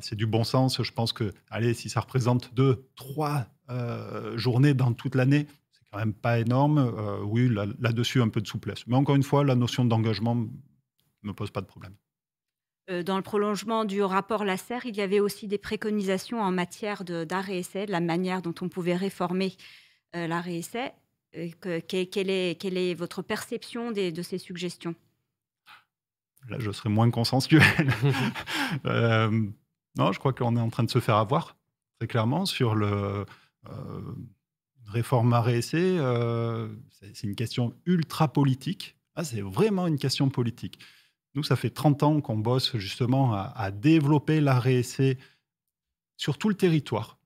c'est 0.00 0.16
du 0.16 0.26
bon 0.26 0.44
sens. 0.44 0.82
Je 0.82 0.92
pense 0.92 1.12
que, 1.12 1.32
allez, 1.50 1.74
si 1.74 1.88
ça 1.88 2.00
représente 2.00 2.54
deux, 2.54 2.88
trois 2.96 3.46
euh, 3.70 4.36
journées 4.36 4.74
dans 4.74 4.92
toute 4.92 5.14
l'année, 5.14 5.46
c'est 5.72 5.82
quand 5.90 5.98
même 5.98 6.14
pas 6.14 6.38
énorme. 6.38 6.78
Euh, 6.78 7.22
oui, 7.22 7.48
là-dessus, 7.78 8.22
un 8.22 8.28
peu 8.28 8.40
de 8.40 8.46
souplesse. 8.46 8.86
Mais 8.86 8.96
encore 8.96 9.16
une 9.16 9.22
fois, 9.22 9.44
la 9.44 9.54
notion 9.54 9.84
d'engagement 9.84 10.34
ne 10.34 10.48
me 11.22 11.32
pose 11.32 11.50
pas 11.50 11.60
de 11.60 11.66
problème. 11.66 11.94
Euh, 12.90 13.02
dans 13.02 13.16
le 13.16 13.22
prolongement 13.22 13.84
du 13.84 14.02
rapport 14.02 14.44
Lasser, 14.44 14.78
il 14.84 14.96
y 14.96 15.00
avait 15.00 15.20
aussi 15.20 15.48
des 15.48 15.58
préconisations 15.58 16.40
en 16.40 16.52
matière 16.52 17.04
d'art 17.04 17.50
et 17.50 17.58
essai, 17.58 17.86
de 17.86 17.92
la 17.92 18.00
manière 18.00 18.42
dont 18.42 18.54
on 18.60 18.68
pouvait 18.68 18.96
réformer 18.96 19.56
l'art 20.14 20.48
et 20.48 20.58
essai. 20.58 20.94
quelle, 21.32 22.30
est, 22.30 22.58
quelle, 22.58 22.78
est, 22.78 22.94
votre 22.94 23.20
perception 23.20 23.90
de 23.90 24.22
ces 24.22 24.38
suggestions? 24.38 24.94
Là, 26.48 26.56
je 26.58 26.70
serais 26.70 26.88
moins 26.88 27.10
consensuel. 27.10 27.62
Non, 29.96 30.12
je 30.12 30.18
crois 30.18 30.32
qu'on 30.32 30.56
est 30.56 30.60
en 30.60 30.68
train 30.68 30.84
de 30.84 30.90
se 30.90 31.00
faire 31.00 31.16
avoir, 31.16 31.56
très 31.98 32.06
clairement, 32.06 32.44
sur 32.44 32.74
le 32.74 33.24
euh, 33.70 34.00
réforme 34.86 35.32
à 35.32 35.44
euh, 35.46 36.68
c'est 36.90 37.22
une 37.22 37.34
question 37.34 37.74
ultra 37.86 38.32
politique. 38.32 38.96
Ah, 39.14 39.24
c'est 39.24 39.40
vraiment 39.40 39.86
une 39.86 39.98
question 39.98 40.28
politique. 40.28 40.78
Nous, 41.34 41.42
ça 41.42 41.56
fait 41.56 41.70
30 41.70 42.02
ans 42.02 42.20
qu'on 42.20 42.38
bosse 42.38 42.76
justement 42.76 43.34
à, 43.34 43.70
développer 43.70 44.40
la 44.40 44.58
RSC 44.58 45.18
sur 46.16 46.38
tout 46.38 46.48
le 46.48 46.54
territoire. 46.54 47.18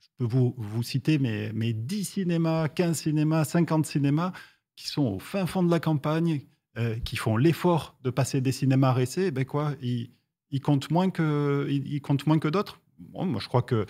Je 0.00 0.08
peux 0.18 0.24
vous, 0.24 0.54
vous 0.56 0.82
citer 0.82 1.18
mes, 1.18 1.52
mes 1.52 1.72
10 1.72 2.04
cinémas, 2.04 2.68
15 2.68 2.98
cinémas, 2.98 3.44
50 3.44 3.86
cinémas 3.86 4.32
qui 4.74 4.88
sont 4.88 5.02
au 5.02 5.18
fin 5.18 5.46
fond 5.46 5.62
de 5.62 5.70
la 5.70 5.80
campagne, 5.80 6.40
euh, 6.76 6.98
qui 7.00 7.16
font 7.16 7.36
l'effort 7.36 7.96
de 8.02 8.10
passer 8.10 8.40
des 8.40 8.52
cinémas 8.52 8.92
RSC. 8.92 9.30
Ben 9.30 9.44
quoi, 9.44 9.74
ils, 9.80 10.10
il 10.50 10.60
compte 10.60 10.90
moins 10.90 11.10
que, 11.10 11.66
il, 11.70 12.00
compte 12.00 12.26
moins 12.26 12.38
que 12.38 12.48
d'autres? 12.48 12.80
moi, 13.12 13.38
je 13.40 13.46
crois 13.46 13.62
que 13.62 13.86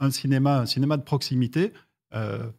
un 0.00 0.10
cinéma, 0.10 0.60
un 0.60 0.66
cinéma 0.66 0.96
de 0.96 1.02
proximité, 1.02 1.72
euh, 2.14 2.50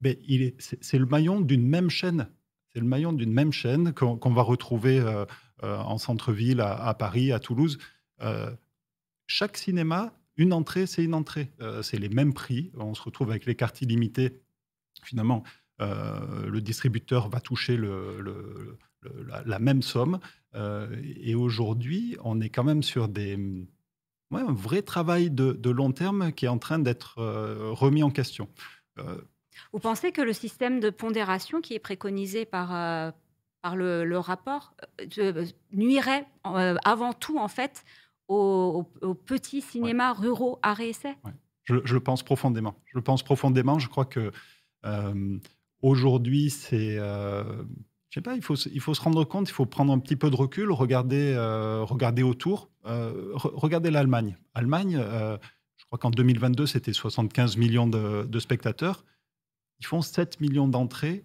ben, 0.00 0.16
c'est 0.58 0.98
le 0.98 1.06
maillon 1.06 1.40
d'une 1.40 1.66
même 1.66 1.90
chaîne. 1.90 2.28
C'est 2.72 2.80
le 2.80 2.86
maillon 2.86 3.12
d'une 3.12 3.32
même 3.32 3.52
chaîne 3.52 3.92
qu'on 3.92 4.32
va 4.32 4.42
retrouver 4.42 4.98
euh, 5.00 5.24
en 5.62 5.96
centre-ville, 5.98 6.60
à, 6.60 6.92
Paris, 6.94 7.32
à 7.32 7.38
Toulouse. 7.38 7.78
chaque 9.26 9.56
cinéma, 9.56 10.12
une 10.36 10.52
entrée, 10.52 10.86
c'est 10.86 11.04
une 11.04 11.14
entrée. 11.14 11.52
c'est 11.82 11.98
les 11.98 12.08
mêmes 12.08 12.34
prix. 12.34 12.72
On 12.76 12.94
se 12.94 13.02
retrouve 13.02 13.30
avec 13.30 13.46
les 13.46 13.54
cartes 13.54 13.80
illimitées. 13.80 14.42
Finalement, 15.04 15.44
le 15.78 16.58
distributeur 16.58 17.30
va 17.30 17.40
toucher 17.40 17.78
la, 19.46 19.58
même 19.60 19.82
somme. 19.82 20.18
et 20.54 21.34
aujourd'hui, 21.36 22.16
on 22.24 22.40
est 22.40 22.50
quand 22.50 22.64
même 22.64 22.82
sur 22.82 23.08
des, 23.08 23.38
ouais, 24.34 24.42
un 24.42 24.52
vrai 24.52 24.82
travail 24.82 25.30
de, 25.30 25.52
de, 25.52 25.70
long 25.70 25.92
terme 25.92 26.32
qui 26.32 26.44
est 26.46 26.48
en 26.48 26.58
train 26.58 26.78
d'être 26.78 27.22
remis 27.72 28.02
en 28.02 28.10
question. 28.10 28.48
Vous 29.72 29.78
pensez 29.78 30.12
que 30.12 30.22
le 30.22 30.32
système 30.32 30.80
de 30.80 30.90
pondération 30.90 31.60
qui 31.60 31.74
est 31.74 31.78
préconisé 31.78 32.44
par, 32.44 32.68
par 33.62 33.76
le, 33.76 34.18
rapport 34.18 34.74
nuirait 35.72 36.26
avant 36.42 37.12
tout, 37.12 37.38
en 37.38 37.48
fait, 37.48 37.84
aux, 38.28 38.84
petits 39.26 39.62
cinémas 39.62 40.12
ruraux 40.12 40.58
à 40.62 40.74
réessai? 40.74 41.16
Je, 41.64 41.74
le 41.74 42.00
pense 42.00 42.22
profondément. 42.22 42.74
Je 42.86 42.98
le 42.98 43.02
pense 43.02 43.22
profondément. 43.22 43.78
Je 43.78 43.88
crois 43.88 44.04
que 44.04 44.32
euh, 44.84 45.38
aujourd'hui, 45.82 46.50
c'est. 46.50 46.98
Euh, 48.16 48.20
je 48.20 48.20
sais 48.20 48.22
pas, 48.22 48.34
il 48.36 48.42
faut, 48.42 48.54
il 48.54 48.80
faut 48.80 48.94
se 48.94 49.00
rendre 49.00 49.24
compte, 49.24 49.48
il 49.48 49.52
faut 49.52 49.66
prendre 49.66 49.92
un 49.92 49.98
petit 49.98 50.16
peu 50.16 50.30
de 50.30 50.36
recul, 50.36 50.70
regarder, 50.70 51.34
euh, 51.36 51.82
regarder 51.84 52.22
autour, 52.22 52.70
regarder 52.84 53.90
l'Allemagne. 53.90 54.36
Allemagne, 54.54 54.98
je 54.98 55.84
crois 55.86 55.98
qu'en 55.98 56.10
2022, 56.10 56.66
c'était 56.66 56.92
75 56.92 57.56
millions 57.56 57.86
de, 57.86 58.38
spectateurs. 58.38 59.04
Ils 59.80 59.86
font 59.86 60.02
7 60.02 60.40
millions 60.40 60.68
d'entrées 60.68 61.24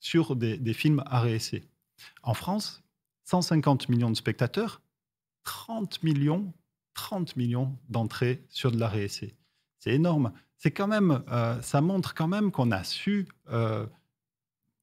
sur 0.00 0.36
des, 0.36 0.58
des 0.58 0.72
films 0.74 1.02
à 1.06 1.20
réessai. 1.20 1.62
En 2.22 2.34
France, 2.34 2.82
150 3.24 3.88
millions 3.88 4.10
de 4.10 4.16
spectateurs, 4.16 4.82
30 5.44 6.02
millions, 6.02 6.52
30 6.94 7.36
millions 7.36 7.76
d'entrées 7.88 8.44
sur 8.48 8.72
de 8.72 8.78
la 8.78 8.88
réessai. 8.88 9.34
C'est 9.78 9.92
énorme. 9.92 10.32
C'est 10.56 10.70
quand 10.70 10.88
même, 10.88 11.22
euh, 11.30 11.60
ça 11.60 11.80
montre 11.80 12.14
quand 12.14 12.28
même 12.28 12.50
qu'on 12.50 12.70
a 12.70 12.84
su 12.84 13.28
euh, 13.50 13.86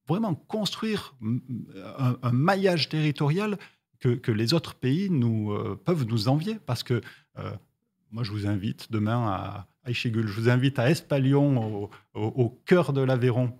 vraiment 0.07 0.35
construire 0.35 1.15
un, 1.21 2.31
maillage 2.31 2.89
territorial 2.89 3.57
que, 3.99 4.31
les 4.31 4.53
autres 4.53 4.75
pays 4.75 5.09
nous, 5.09 5.51
euh, 5.51 5.79
peuvent 5.83 6.05
nous 6.05 6.27
envier. 6.27 6.57
Parce 6.65 6.83
que 6.83 7.01
moi, 8.11 8.23
je 8.23 8.31
vous 8.31 8.45
invite 8.45 8.91
demain 8.91 9.27
à 9.27 9.67
Aïchigul, 9.85 10.27
je 10.27 10.39
vous 10.39 10.49
invite 10.49 10.79
à 10.79 10.89
Espalion, 10.89 11.89
au, 12.13 12.49
cœur 12.65 12.93
de 12.93 13.01
l'Aveyron. 13.01 13.57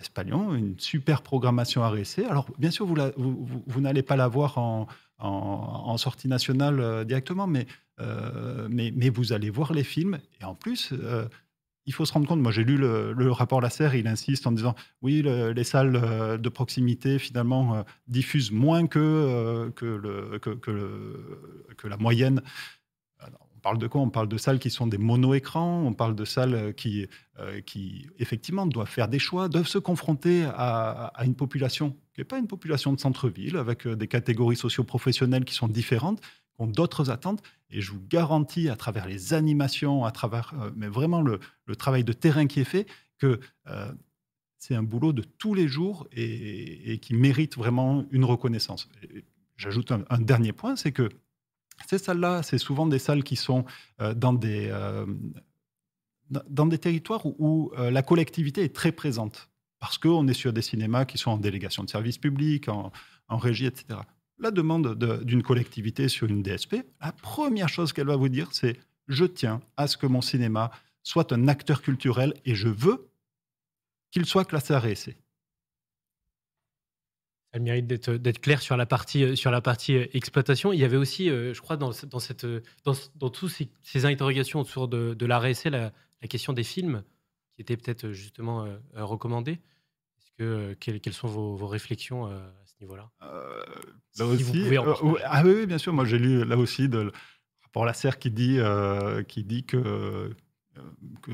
Espalion, 0.00 0.54
une 0.54 0.78
super 0.78 1.22
programmation 1.22 1.82
à 1.82 1.88
réessayer. 1.88 2.26
Alors, 2.26 2.46
bien 2.58 2.70
sûr, 2.70 2.86
vous, 2.86 3.80
n'allez 3.80 4.02
pas 4.02 4.16
la 4.16 4.28
voir 4.28 4.58
en, 4.58 4.86
en, 5.18 5.96
sortie 5.96 6.28
nationale 6.28 6.80
euh, 6.80 7.04
directement, 7.04 7.50
euh, 8.00 8.68
mais, 8.70 8.92
mais, 8.94 9.08
vous 9.08 9.32
allez 9.32 9.50
voir 9.50 9.72
les 9.72 9.84
films. 9.84 10.18
Et 10.40 10.44
en 10.44 10.54
plus, 10.54 10.92
euh, 10.92 11.26
il 11.86 11.92
faut 11.92 12.04
se 12.04 12.12
rendre 12.12 12.26
compte, 12.26 12.40
moi 12.40 12.52
j'ai 12.52 12.64
lu 12.64 12.76
le, 12.76 13.30
rapport 13.32 13.60
Lasserre, 13.60 13.94
il 13.94 14.06
insiste 14.06 14.46
en 14.46 14.52
disant 14.52 14.74
oui, 15.02 15.22
les 15.22 15.64
salles 15.64 16.40
de 16.40 16.48
proximité 16.48 17.18
finalement 17.18 17.84
diffusent 18.08 18.52
moins 18.52 18.86
que, 18.86 19.70
le, 19.80 20.38
que, 20.38 21.88
la 21.88 21.96
moyenne. 21.96 22.40
Parle 23.64 23.78
de 23.78 23.86
quoi? 23.86 24.02
On 24.02 24.10
parle 24.10 24.28
de 24.28 24.36
salles 24.36 24.58
qui 24.58 24.68
sont 24.68 24.86
des 24.86 24.98
mono-écrans, 24.98 25.84
on 25.86 25.94
parle 25.94 26.14
de 26.14 26.26
salles 26.26 26.74
qui, 26.74 27.08
euh, 27.38 27.62
qui, 27.62 28.06
effectivement, 28.18 28.66
doivent 28.66 28.90
faire 28.90 29.08
des 29.08 29.18
choix, 29.18 29.48
doivent 29.48 29.66
se 29.66 29.78
confronter 29.78 30.44
à, 30.44 31.10
une 31.24 31.34
population 31.34 31.96
qui 32.12 32.20
n'est 32.20 32.26
pas 32.26 32.38
une 32.38 32.46
population 32.46 32.92
de 32.92 33.00
centre-ville, 33.00 33.56
avec 33.56 33.86
euh, 33.86 33.96
des 33.96 34.06
catégories 34.06 34.56
socio-professionnelles 34.56 35.46
qui 35.46 35.54
sont 35.54 35.66
différentes, 35.66 36.20
ont 36.58 36.66
d'autres 36.66 37.10
attentes. 37.10 37.42
Et 37.70 37.80
je 37.80 37.92
vous 37.92 38.00
garantis, 38.08 38.68
à 38.68 38.76
travers 38.76 39.06
les 39.06 39.34
animations, 39.34 40.04
à 40.04 40.10
travers 40.10 40.54
euh, 40.60 40.70
mais 40.76 40.88
vraiment 40.88 41.22
le, 41.22 41.40
travail 41.76 42.04
de 42.04 42.12
terrain 42.12 42.46
qui 42.46 42.60
est 42.60 42.64
fait, 42.64 42.86
que 43.18 43.40
c'est 44.58 44.74
un 44.74 44.82
boulot 44.82 45.12
de 45.12 45.22
tous 45.22 45.54
les 45.54 45.68
jours 45.68 46.06
et, 46.12 46.98
qui 47.00 47.14
mérite 47.14 47.56
vraiment 47.56 48.04
une 48.10 48.24
reconnaissance. 48.24 48.88
J'ajoute 49.56 49.92
un 49.92 50.20
dernier 50.20 50.52
point, 50.52 50.76
c'est 50.76 50.92
que 50.92 51.08
ces 51.86 51.98
salles-là, 51.98 52.42
c'est 52.42 52.58
souvent 52.58 52.86
des 52.86 52.98
salles 52.98 53.24
qui 53.24 53.36
sont 53.36 53.64
euh, 54.00 54.14
dans, 54.14 54.32
des, 54.32 54.68
euh, 54.70 55.06
territoires 56.80 57.26
où, 57.26 57.72
euh, 57.78 57.90
la 57.90 58.02
collectivité 58.02 58.62
est 58.62 58.74
très 58.74 58.92
présente, 58.92 59.50
parce 59.80 59.98
qu'on 59.98 60.26
est 60.28 60.34
sur 60.34 60.52
des 60.52 60.62
cinémas 60.62 61.04
qui 61.04 61.18
sont 61.18 61.32
en 61.32 61.38
délégation 61.38 61.84
de 61.84 61.90
service 61.90 62.18
public, 62.18 62.68
en, 62.68 62.92
régie, 63.28 63.66
etc. 63.66 64.00
La 64.38 64.50
demande 64.50 64.98
d'une 65.24 65.42
collectivité 65.42 66.08
sur 66.08 66.28
une 66.28 66.42
DSP, 66.42 66.76
la 67.00 67.12
première 67.12 67.68
chose 67.68 67.92
qu'elle 67.92 68.08
va 68.08 68.16
vous 68.16 68.28
dire, 68.28 68.48
c'est 68.52 68.78
je 69.06 69.24
tiens 69.24 69.60
à 69.76 69.86
ce 69.86 69.96
que 69.96 70.06
mon 70.06 70.20
cinéma 70.20 70.70
soit 71.02 71.32
un 71.32 71.48
acteur 71.48 71.82
culturel 71.82 72.34
et 72.44 72.54
je 72.54 72.68
veux 72.68 73.08
qu'il 74.10 74.26
soit 74.26 74.44
classé 74.44 74.74
à 74.74 74.80
RSC 74.80 75.16
elle 77.54 77.62
mérite 77.62 77.86
d'être 77.86 78.40
clair 78.40 78.60
sur 78.60 78.76
la 78.76 78.84
partie, 78.84 79.22
euh, 79.22 79.36
euh, 79.36 80.06
exploitation. 80.12 80.72
Il 80.72 80.80
y 80.80 80.84
avait 80.84 80.96
aussi, 80.96 81.30
euh, 81.30 81.54
je 81.54 81.60
crois, 81.60 81.76
dans, 81.76 81.92
dans, 82.10 82.18
ces, 82.18 84.04
interrogations 84.04 84.60
autour 84.60 84.88
de, 84.88 85.14
de 85.14 85.26
la 85.26 85.38
RSC, 85.38 85.70
la, 85.70 85.92
question 86.28 86.52
des 86.52 86.64
films, 86.64 87.04
qui 87.54 87.62
était 87.62 87.76
peut-être 87.76 88.10
justement 88.10 88.66
recommandée. 88.94 89.60
Quelles, 90.38 91.12
sont 91.12 91.28
vos, 91.28 91.66
réflexions 91.68 92.28
ce 92.78 92.84
niveau-là 92.84 93.10
Là 94.18 94.26
aussi, 94.26 94.64
ah 95.24 95.42
oui, 95.44 95.66
bien 95.66 95.78
sûr. 95.78 95.92
Moi, 95.92 96.04
j'ai 96.04 96.18
lu 96.18 96.44
là 96.44 96.56
aussi 96.56 96.88
de, 96.88 96.98
le 96.98 97.12
rapport 97.62 97.84
Lasser 97.84 98.10
qui 98.20 98.30
dit, 98.30 98.58
qui 99.28 99.44
dit 99.44 99.64
que, 99.64 100.30
que 101.22 101.32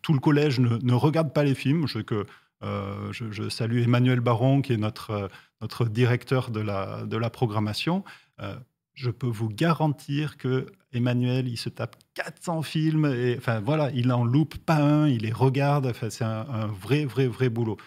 tout 0.00 0.12
le 0.12 0.20
collège 0.20 0.58
ne, 0.58 0.78
ne, 0.78 0.94
regarde 0.94 1.32
pas 1.32 1.44
les 1.44 1.54
films. 1.54 1.86
Je, 1.86 1.98
que, 1.98 2.24
je, 2.62 3.30
je, 3.30 3.48
salue 3.50 3.82
Emmanuel 3.82 4.20
Baron, 4.20 4.62
qui 4.62 4.72
est 4.72 4.78
notre 4.78 5.30
notre 5.64 5.86
directeur 5.86 6.50
de 6.50 6.60
la, 6.60 7.06
de 7.06 7.16
la 7.16 7.30
programmation, 7.30 8.04
euh, 8.40 8.54
je 8.92 9.10
peux 9.10 9.26
vous 9.26 9.48
garantir 9.48 10.36
que 10.36 10.66
Emmanuel, 10.92 11.48
il 11.48 11.56
se 11.56 11.70
tape 11.70 11.96
400 12.14 12.62
films 12.62 13.06
et 13.06 13.36
enfin 13.38 13.60
voilà, 13.60 13.90
il 13.92 14.12
en 14.12 14.24
loupe 14.24 14.58
pas 14.58 14.76
un, 14.76 15.08
il 15.08 15.22
les 15.22 15.32
regarde. 15.32 15.86
Enfin, 15.86 16.10
c'est 16.10 16.24
un, 16.24 16.66
vrai, 16.66 17.06
vrai, 17.06 17.26
vrai 17.26 17.48
boulot. 17.48 17.78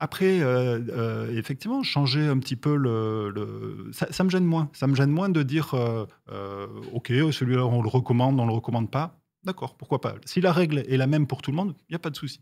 Après, 0.00 0.40
euh, 0.40 0.78
euh, 0.90 1.36
effectivement, 1.36 1.82
changer 1.82 2.26
un 2.26 2.38
petit 2.38 2.54
peu 2.54 2.76
le, 2.76 3.90
ça, 3.92 4.24
me 4.24 4.30
gêne 4.30 4.44
moins. 4.44 4.70
Ça 4.72 4.86
me 4.86 4.94
gêne 4.94 5.10
moins 5.10 5.28
de 5.28 5.42
dire, 5.42 5.74
ok, 6.92 7.08
celui-là 7.08 7.66
on 7.66 7.82
le 7.82 7.88
recommande, 7.88 8.38
on 8.38 8.46
le 8.46 8.52
recommande 8.52 8.90
pas. 8.90 9.18
D'accord, 9.44 9.76
pourquoi 9.76 10.00
pas. 10.00 10.16
Si 10.24 10.40
la 10.40 10.52
règle 10.52 10.78
est 10.78 10.96
la 10.96 11.06
même 11.06 11.26
pour 11.26 11.42
tout 11.42 11.50
le 11.50 11.56
monde, 11.56 11.74
il 11.88 11.92
n'y 11.92 11.96
a 11.96 12.00
pas 12.00 12.10
de 12.10 12.16
souci. 12.16 12.40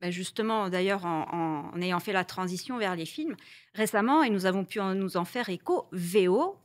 Bah, 0.00 0.10
justement, 0.10 0.68
d'ailleurs, 0.68 1.06
en, 1.06 1.72
ayant 1.80 2.00
fait 2.00 2.12
la 2.12 2.24
transition 2.24 2.76
vers 2.78 2.96
les 2.96 3.06
films, 3.06 3.34
récemment, 3.74 4.22
et 4.22 4.30
nous 4.30 4.44
avons 4.44 4.64
pu 4.64 4.78
nous 4.78 5.16
en 5.16 5.24
faire 5.24 5.48
écho, 5.48 5.88
VO, 5.92 6.58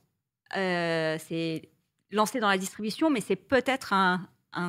euh, 0.57 1.17
c'est 1.19 1.69
lancé 2.11 2.39
dans 2.39 2.49
la 2.49 2.57
distribution, 2.57 3.09
mais 3.09 3.21
c'est 3.21 3.37
peut-être 3.37 3.93
un, 3.93 4.27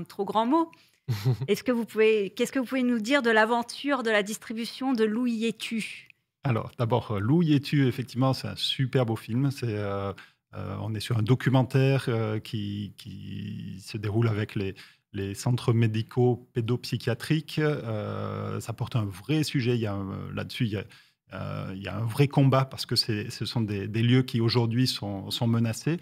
trop 0.09 0.25
grand 0.25 0.47
mot. 0.47 0.71
Est-ce 1.49 1.63
que 1.63 1.73
vous 1.73 1.85
pouvez, 1.85 2.31
qu'est-ce 2.31 2.53
que 2.53 2.59
vous 2.59 2.65
pouvez 2.65 2.83
nous 2.83 3.01
dire 3.01 3.23
de 3.23 3.31
l'aventure 3.31 4.03
de 4.03 4.11
la 4.11 4.23
distribution 4.23 4.93
de 4.93 5.05
Louis 5.05 5.33
Yetu 5.33 6.09
Alors, 6.45 6.71
d'abord, 6.79 7.13
euh, 7.13 7.19
Louis 7.19 7.47
Yetu, 7.47 7.87
effectivement, 7.87 8.33
c'est 8.33 8.49
un 8.49 8.57
super 8.57 9.07
beau 9.07 9.17
film. 9.17 9.51
C'est, 9.51 9.67
euh, 9.69 10.13
on 10.53 10.95
est 10.95 11.01
sur 11.01 11.19
un 11.19 11.23
documentaire 11.23 12.09
qui, 12.45 12.95
qui, 12.97 13.81
se 13.81 13.97
déroule 13.97 14.29
avec 14.29 14.55
les, 14.55 14.75
les 15.13 15.35
centres 15.35 15.73
médicaux 15.73 16.49
pédopsychiatriques, 16.55 17.59
euh, 17.59 18.61
ça 18.61 18.73
porte 18.73 18.97
un 18.97 19.05
vrai 19.05 19.43
sujet. 19.43 19.75
Il 19.75 19.81
y 19.81 19.87
a 19.87 19.99
là-dessus, 20.33 20.75
euh, 21.35 21.73
il, 21.75 21.83
y 21.83 21.89
a 21.89 21.97
un 21.97 22.05
vrai 22.05 22.29
combat 22.29 22.65
parce 22.65 22.87
que 22.87 22.97
ce 22.97 23.45
sont 23.45 23.61
des, 23.61 23.87
lieux 23.87 24.23
qui 24.23 24.41
aujourd'hui 24.41 24.87
sont, 24.87 25.47
menacés. 25.47 25.99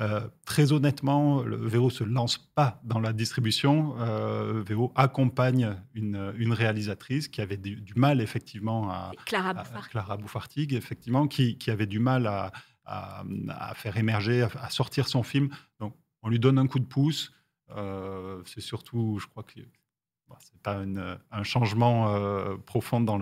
Euh, 0.00 0.28
très 0.46 0.72
honnêtement, 0.72 1.42
le 1.42 1.56
Véo 1.56 1.90
se 1.90 2.04
lance 2.04 2.38
pas 2.38 2.80
dans 2.84 3.00
la 3.00 3.12
distribution. 3.12 3.96
Euh, 3.98 4.62
Véo 4.66 4.92
accompagne 4.96 5.76
une, 5.94 6.52
réalisatrice 6.52 7.28
qui 7.28 7.40
avait 7.40 7.58
du, 7.58 7.92
mal 7.96 8.20
effectivement 8.20 8.90
à 8.90 9.12
Clara, 9.26 9.54
Clara 9.90 10.16
Bouffartig, 10.16 10.72
effectivement, 10.74 11.28
qui, 11.28 11.56
avait 11.68 11.86
du 11.86 11.98
mal 11.98 12.26
à, 12.26 13.74
faire 13.74 13.96
émerger, 13.96 14.42
à, 14.42 14.50
à, 14.62 14.70
sortir 14.70 15.06
son 15.06 15.22
film. 15.22 15.50
Donc, 15.80 15.94
on 16.22 16.28
lui 16.28 16.38
donne 16.38 16.58
un 16.58 16.66
coup 16.66 16.78
de 16.78 16.84
pouce. 16.84 17.32
Euh, 17.76 18.42
c'est 18.46 18.60
surtout, 18.60 19.18
je 19.20 19.26
crois 19.26 19.42
que 19.42 19.60
bah, 20.28 20.38
c'est 20.40 20.60
pas 20.62 20.82
un 21.30 21.42
changement 21.42 22.14
euh, 22.14 22.56
profond 22.56 23.00
dans 23.00 23.18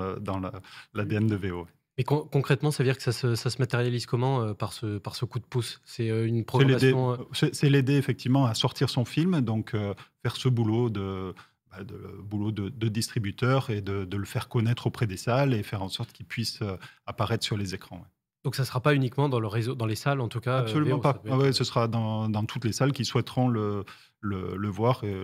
l'ADN 0.94 1.26
de 1.26 1.36
VO. 1.36 1.66
Mais 1.98 2.04
concrètement, 2.04 2.70
ça 2.70 2.82
veut 2.82 2.88
dire 2.88 2.96
que 2.96 3.02
ça 3.02 3.12
se, 3.12 3.58
matérialise 3.58 4.06
comment 4.06 4.40
euh, 4.40 4.54
par, 4.54 4.72
ce, 4.72 4.98
par 4.98 5.16
ce 5.16 5.24
coup 5.24 5.40
de 5.40 5.44
pouce? 5.44 5.80
C'est 5.84 6.06
une 6.06 6.44
programmation. 6.44 7.18
C'est 7.32 7.68
l'aider 7.68 7.96
effectivement 7.96 8.46
à 8.46 8.54
sortir 8.54 8.88
son 8.88 9.04
film, 9.04 9.40
donc 9.40 9.74
faire 10.22 10.36
ce 10.36 10.48
boulot 10.48 10.90
de, 10.90 11.34
bah, 11.70 11.82
de 11.82 11.98
boulot 12.22 12.52
de, 12.52 12.88
distributeur 12.88 13.70
et 13.70 13.80
de, 13.80 14.16
le 14.16 14.24
faire 14.24 14.48
connaître 14.48 14.86
auprès 14.86 15.06
des 15.06 15.16
salles 15.16 15.52
et 15.54 15.62
faire 15.62 15.82
en 15.82 15.88
sorte 15.88 16.12
qu'il 16.12 16.26
puisse 16.26 16.60
apparaître 17.04 17.44
sur 17.44 17.56
les 17.56 17.74
écrans. 17.74 18.04
Donc 18.44 18.54
ça 18.54 18.62
ne 18.62 18.66
sera 18.66 18.80
pas 18.80 18.94
uniquement 18.94 19.28
dans 19.28 19.40
le 19.40 19.48
réseau, 19.48 19.74
dans 19.74 19.86
les 19.86 19.96
salles 19.96 20.20
en 20.20 20.28
tout 20.28 20.40
cas. 20.40 20.58
Absolument 20.58 21.00
pas. 21.00 21.20
Ah 21.28 21.52
ce 21.52 21.64
sera 21.64 21.88
dans, 21.88 22.28
dans, 22.28 22.44
toutes 22.44 22.64
les 22.64 22.72
salles 22.72 22.92
qui 22.92 23.04
souhaiteront 23.04 23.48
le, 23.48 23.84
le, 24.20 24.68
voir. 24.68 25.02
Et 25.04 25.14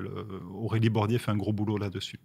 Aurélie 0.52 0.90
Bordier 0.90 1.18
fait 1.18 1.30
un 1.30 1.36
gros 1.36 1.52
boulot 1.52 1.78
là-dessus. 1.78 2.20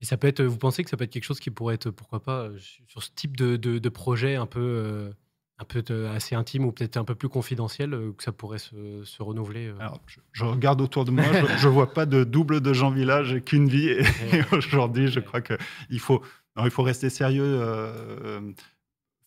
Et 0.00 0.06
ça 0.06 0.16
peut 0.16 0.28
être, 0.28 0.42
vous 0.42 0.56
pensez 0.56 0.82
que 0.82 0.90
ça 0.90 0.96
peut 0.96 1.04
être 1.04 1.12
quelque 1.12 1.24
chose 1.24 1.40
qui 1.40 1.50
pourrait 1.50 1.74
être, 1.74 1.90
pourquoi 1.90 2.22
pas, 2.22 2.48
sur 2.88 3.02
ce 3.02 3.10
type 3.14 3.36
de, 3.36 3.56
de, 3.56 3.88
projet 3.90 4.34
un 4.34 4.46
peu, 4.46 4.60
euh, 4.60 5.10
un 5.58 5.64
peu 5.64 5.82
assez 6.08 6.34
intime 6.34 6.64
ou 6.64 6.72
peut-être 6.72 6.96
un 6.96 7.04
peu 7.04 7.14
plus 7.14 7.28
confidentiel 7.28 7.90
que 8.16 8.22
ça 8.22 8.32
pourrait 8.32 8.58
se, 8.58 9.22
renouveler 9.22 9.74
Alors, 9.78 10.00
je, 10.32 10.44
regarde 10.44 10.80
autour 10.80 11.04
de 11.04 11.10
moi, 11.10 11.24
je 11.58 11.68
ne 11.68 11.72
vois 11.72 11.92
pas 11.92 12.06
de 12.06 12.24
double 12.24 12.62
de 12.62 12.72
Jean 12.72 12.90
Village 12.90 13.34
et 13.34 13.42
qu'une 13.42 13.68
vie. 13.68 13.88
Et, 13.88 14.00
aujourd'hui, 14.52 15.08
je 15.08 15.20
crois 15.20 15.42
qu'il 15.42 16.00
faut, 16.00 16.22
il 16.56 16.70
faut 16.70 16.82
rester 16.82 17.10
sérieux. 17.10 17.60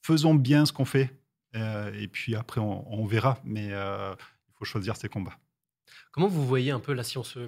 faisons 0.02 0.34
bien 0.34 0.66
ce 0.66 0.74
qu'on 0.74 0.86
fait. 0.86 1.12
et 1.54 2.08
puis 2.08 2.36
après, 2.36 2.62
on, 2.62 3.06
verra. 3.06 3.38
Mais 3.44 3.68
il 3.68 4.54
faut 4.56 4.66
choisir 4.66 4.96
ses 4.96 5.08
combats. 5.08 5.38
Comment 6.12 6.28
vous 6.28 6.46
voyez 6.46 6.72
un 6.72 6.80
peu 6.80 6.94
là, 6.94 7.04
si 7.04 7.18
on, 7.18 7.24
se, 7.24 7.40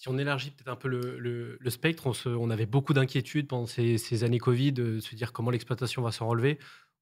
si 0.00 0.08
on 0.08 0.16
élargit 0.16 0.50
peut-être 0.50 0.68
un 0.68 0.76
peu 0.76 0.88
le, 0.88 1.58
spectre, 1.68 2.10
on, 2.24 2.48
avait 2.48 2.64
beaucoup 2.64 2.94
d'inquiétudes 2.94 3.46
pendant 3.46 3.66
ces, 3.66 4.24
années 4.24 4.38
Covid, 4.38 4.72
de 4.72 4.98
se 4.98 5.14
dire 5.14 5.30
comment 5.30 5.50
l'exploitation 5.50 6.00
va 6.00 6.10
s'en 6.10 6.26
relever. 6.26 6.58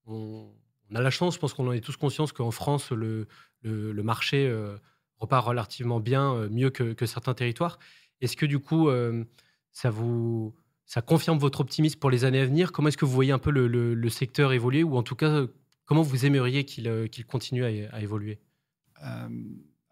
On, 0.06 0.50
a 0.92 1.00
la 1.00 1.10
chance, 1.10 1.34
je 1.34 1.38
pense 1.38 1.54
qu'on 1.54 1.68
en 1.68 1.72
est 1.72 1.80
tous 1.80 1.96
conscients, 1.96 2.26
qu'en 2.26 2.50
France, 2.50 2.90
le, 2.90 3.28
marché 3.62 4.48
euh, 4.48 4.76
repart 5.18 5.46
relativement 5.46 6.00
bien, 6.00 6.34
euh, 6.34 6.48
mieux 6.50 6.70
que, 6.70 7.06
certains 7.06 7.34
territoires. 7.34 7.78
Est-ce 8.20 8.36
que 8.36 8.46
du 8.46 8.58
coup, 8.58 8.88
euh, 8.88 9.24
ça 9.70 9.90
vous 9.90 10.52
ça 10.84 11.00
confirme 11.00 11.38
votre 11.38 11.60
optimisme 11.60 12.00
pour 12.00 12.10
les 12.10 12.24
années 12.24 12.40
à 12.40 12.46
venir? 12.46 12.72
Comment 12.72 12.88
est-ce 12.88 12.96
que 12.96 13.04
vous 13.04 13.12
voyez 13.12 13.30
un 13.30 13.38
peu 13.38 13.52
le, 13.52 14.08
secteur 14.08 14.52
évoluer? 14.52 14.82
Ou 14.82 14.96
en 14.96 15.04
tout 15.04 15.14
cas, 15.14 15.44
comment 15.84 16.02
vous 16.02 16.26
aimeriez 16.26 16.64
qu'il 16.64 17.26
continue 17.28 17.64
à, 17.64 18.02
évoluer? 18.02 18.40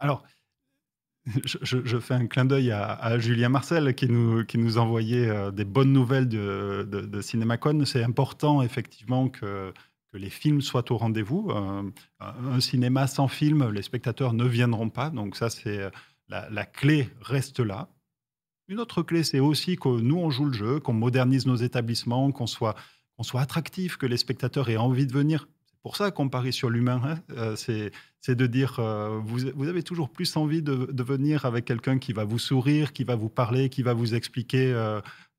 Alors, 0.00 0.24
je, 1.44 1.98
fais 1.98 2.14
un 2.14 2.26
clin 2.26 2.44
d'œil 2.44 2.70
à, 2.70 3.18
Julien 3.18 3.48
Marcel 3.48 3.94
qui 3.94 4.08
nous, 4.08 4.44
qui 4.44 4.58
nous 4.58 4.78
envoyait 4.78 5.50
des 5.52 5.64
bonnes 5.64 5.92
nouvelles 5.92 6.28
de, 6.28 6.86
de, 6.88 7.20
CinemaCon. 7.20 7.84
C'est 7.84 8.04
important, 8.04 8.62
effectivement, 8.62 9.28
que 9.28 9.72
les 10.16 10.30
films 10.30 10.60
soient 10.60 10.90
au 10.90 10.96
rendez-vous. 10.96 11.50
Euh, 11.50 11.82
un 12.20 12.60
cinéma 12.60 13.06
sans 13.06 13.28
film, 13.28 13.70
les 13.70 13.82
spectateurs 13.82 14.32
ne 14.32 14.44
viendront 14.44 14.90
pas. 14.90 15.10
Donc 15.10 15.36
ça, 15.36 15.50
c'est 15.50 15.78
euh, 15.78 15.90
la, 16.28 16.66
clé 16.66 17.10
reste 17.20 17.60
là. 17.60 17.88
Une 18.68 18.80
autre 18.80 19.02
clé, 19.02 19.22
c'est 19.22 19.40
aussi 19.40 19.76
que 19.76 19.88
nous, 19.88 20.16
on 20.16 20.30
joue 20.30 20.46
le 20.46 20.52
jeu, 20.52 20.80
qu'on 20.80 20.92
modernise 20.92 21.46
nos 21.46 21.56
établissements, 21.56 22.32
qu'on 22.32 22.48
soit, 22.48 22.74
qu'on 23.16 23.22
soit 23.22 23.40
attractif, 23.40 23.96
que 23.96 24.06
les 24.06 24.16
spectateurs 24.16 24.68
aient 24.68 24.76
envie 24.76 25.06
de 25.06 25.12
venir. 25.12 25.48
Pour 25.86 25.96
ça 25.96 26.10
qu'on 26.10 26.28
parie 26.28 26.52
sur 26.52 26.68
l'humain. 26.68 27.00
Hein. 27.04 27.18
Euh, 27.36 27.54
c'est, 27.54 28.34
de 28.34 28.46
dire, 28.48 28.80
vous, 29.24 29.38
vous, 29.54 29.68
avez 29.68 29.84
toujours 29.84 30.10
plus 30.10 30.36
envie 30.36 30.60
de, 30.60 31.02
venir 31.04 31.44
avec 31.44 31.64
quelqu'un 31.64 31.98
qui 31.98 32.12
va 32.12 32.24
vous 32.24 32.40
sourire, 32.40 32.92
qui 32.92 33.04
va 33.04 33.14
vous 33.14 33.28
parler, 33.28 33.68
qui 33.68 33.84
va 33.84 33.94
vous 33.94 34.16
expliquer 34.16 34.74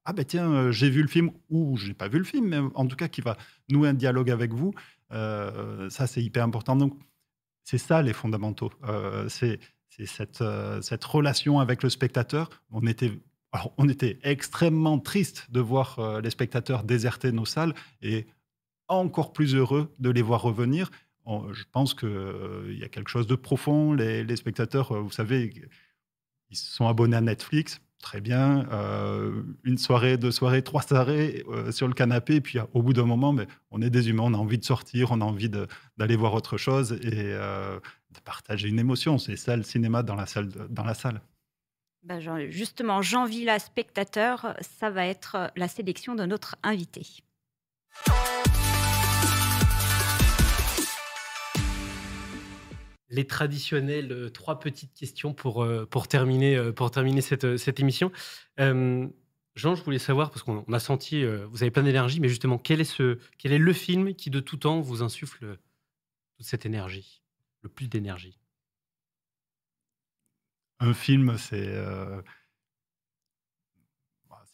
ah 0.10 0.14
ben 0.14 0.24
tiens, 0.24 0.50
euh, 0.50 0.72
j'ai 0.72 0.90
vu 0.90 1.02
le 1.02 1.10
film, 1.10 1.32
ou 1.50 1.76
j'ai 1.76 1.94
pas 1.94 2.08
vu 2.08 2.18
le 2.18 2.24
film, 2.24 2.48
mais 2.48 2.60
en 2.76 2.88
tout 2.88 2.96
cas 2.96 3.10
qui 3.10 3.20
va 3.20 3.38
nouer 3.70 3.90
un 3.90 3.94
dialogue 3.94 4.32
avec 4.32 4.54
vous, 4.54 4.74
euh, 5.12 5.90
ça 5.90 6.08
c'est 6.08 6.24
hyper 6.24 6.46
important. 6.46 6.78
Donc 6.78 6.98
c'est 7.66 7.78
ça 7.78 8.02
les 8.02 8.14
fondamentaux. 8.14 8.72
Euh, 8.86 9.28
c'est 9.28 9.60
cette, 10.06 10.44
cette 10.82 11.04
relation 11.04 11.60
avec 11.60 11.84
le 11.84 11.90
spectateur. 11.90 12.50
On 12.72 12.88
était, 12.88 13.20
on 13.78 13.90
était 13.90 14.18
extrêmement 14.24 14.98
triste 14.98 15.52
de 15.52 15.60
voir 15.60 16.22
les 16.22 16.30
spectateurs 16.30 16.84
déserter 16.84 17.34
nos 17.34 17.46
salles 17.46 17.74
et 18.02 18.28
encore 18.88 19.34
plus 19.34 19.56
heureux 19.56 19.94
de 20.00 20.10
les 20.10 20.22
voir 20.22 20.42
revenir. 20.42 20.90
je 21.28 21.64
pense 21.72 21.94
qu'il 21.94 22.78
y 22.80 22.84
a 22.84 22.90
quelque 22.90 23.10
chose 23.10 23.28
de 23.28 23.36
profond. 23.36 23.94
Les, 23.94 24.36
spectateurs, 24.36 24.94
vous 25.02 25.12
savez, 25.12 25.54
ils 26.50 26.58
sont 26.58 26.88
abonnés 26.88 27.18
à 27.18 27.22
Netflix 27.22 27.82
très 28.00 28.22
bien, 28.22 28.68
euh, 28.72 29.44
une 29.64 29.78
soirée, 29.78 30.18
deux 30.18 30.32
soirées, 30.32 30.62
trois 30.62 30.82
soirées 30.82 31.44
euh, 31.50 31.72
sur 31.72 31.88
le 31.88 31.94
canapé, 31.94 32.36
et 32.36 32.42
puis 32.42 32.60
au 32.74 32.82
bout 32.82 32.94
d'un 32.94 33.06
moment, 33.06 33.34
mais 33.34 33.48
on 33.72 33.82
est 33.82 33.90
des 33.90 34.10
humains, 34.10 34.24
on 34.24 34.34
a 34.34 34.38
envie 34.38 34.58
de 34.58 34.66
sortir, 34.66 35.12
on 35.12 35.22
a 35.22 35.26
envie 35.26 35.50
d'aller 35.50 36.16
voir 36.16 36.34
autre 36.34 36.58
chose 36.58 36.94
et 37.02 37.12
euh, 37.14 37.80
de 38.12 38.20
partager 38.20 38.70
une 38.70 38.80
émotion. 38.80 39.18
C'est 39.18 39.36
ça 39.36 39.56
le 39.56 39.64
cinéma 39.64 40.04
dans 40.04 40.16
la 40.16 40.26
salle. 40.26 40.50
Dans 40.70 40.84
la 40.84 40.94
salle. 40.94 41.22
Ben, 42.04 42.22
justement, 42.50 43.02
Jean 43.02 43.26
Villa, 43.26 43.60
spectateur, 43.60 44.56
ça 44.62 44.90
va 44.90 45.06
être 45.06 45.52
la 45.56 45.68
sélection 45.68 46.16
de 46.16 46.26
notre 46.26 46.56
invité. 46.64 47.06
Les 53.10 53.26
traditionnelles 53.26 54.12
euh, 54.12 54.30
trois 54.30 54.60
petites 54.60 54.94
questions 54.94 55.34
pour, 55.34 55.64
euh, 55.64 55.86
pour 55.86 56.08
terminer, 56.08 56.56
euh, 56.56 56.72
pour 56.72 56.92
terminer 56.92 57.22
cette, 57.22 57.58
cette 57.58 57.80
émission. 57.80 58.12
Jean, 58.58 59.74
je 59.74 59.84
voulais 59.84 59.98
savoir, 59.98 60.30
parce 60.30 60.44
qu'on 60.44 60.64
a 60.72 60.80
senti, 60.80 61.26
vous 61.26 61.64
avez 61.64 61.72
plein 61.72 61.82
d'énergie, 61.82 62.20
mais 62.20 62.30
justement, 62.30 62.60
quel 62.60 62.80
est, 62.80 62.84
ce, 62.84 63.18
quel 63.40 63.52
est 63.52 63.58
le 63.58 63.74
film 63.74 64.14
qui 64.14 64.30
de 64.30 64.40
tout 64.40 64.58
temps 64.58 64.82
vous 64.82 65.02
insuffle 65.02 65.58
toute 66.36 66.46
cette 66.46 66.68
énergie, 66.68 67.24
le 67.64 67.70
plus 67.70 67.88
d'énergie? 67.88 68.38
Un 70.80 70.94
film, 70.94 71.40
c'est 71.40 71.76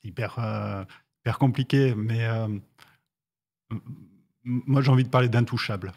hyper, 0.05 0.39
hyper 1.19 1.37
compliqué, 1.37 1.95
mais 1.95 2.25
moi 4.45 4.81
j'ai 4.81 4.89
envie 4.89 5.03
de 5.03 5.09
parler 5.09 5.27
d'Intouchable 5.27 5.91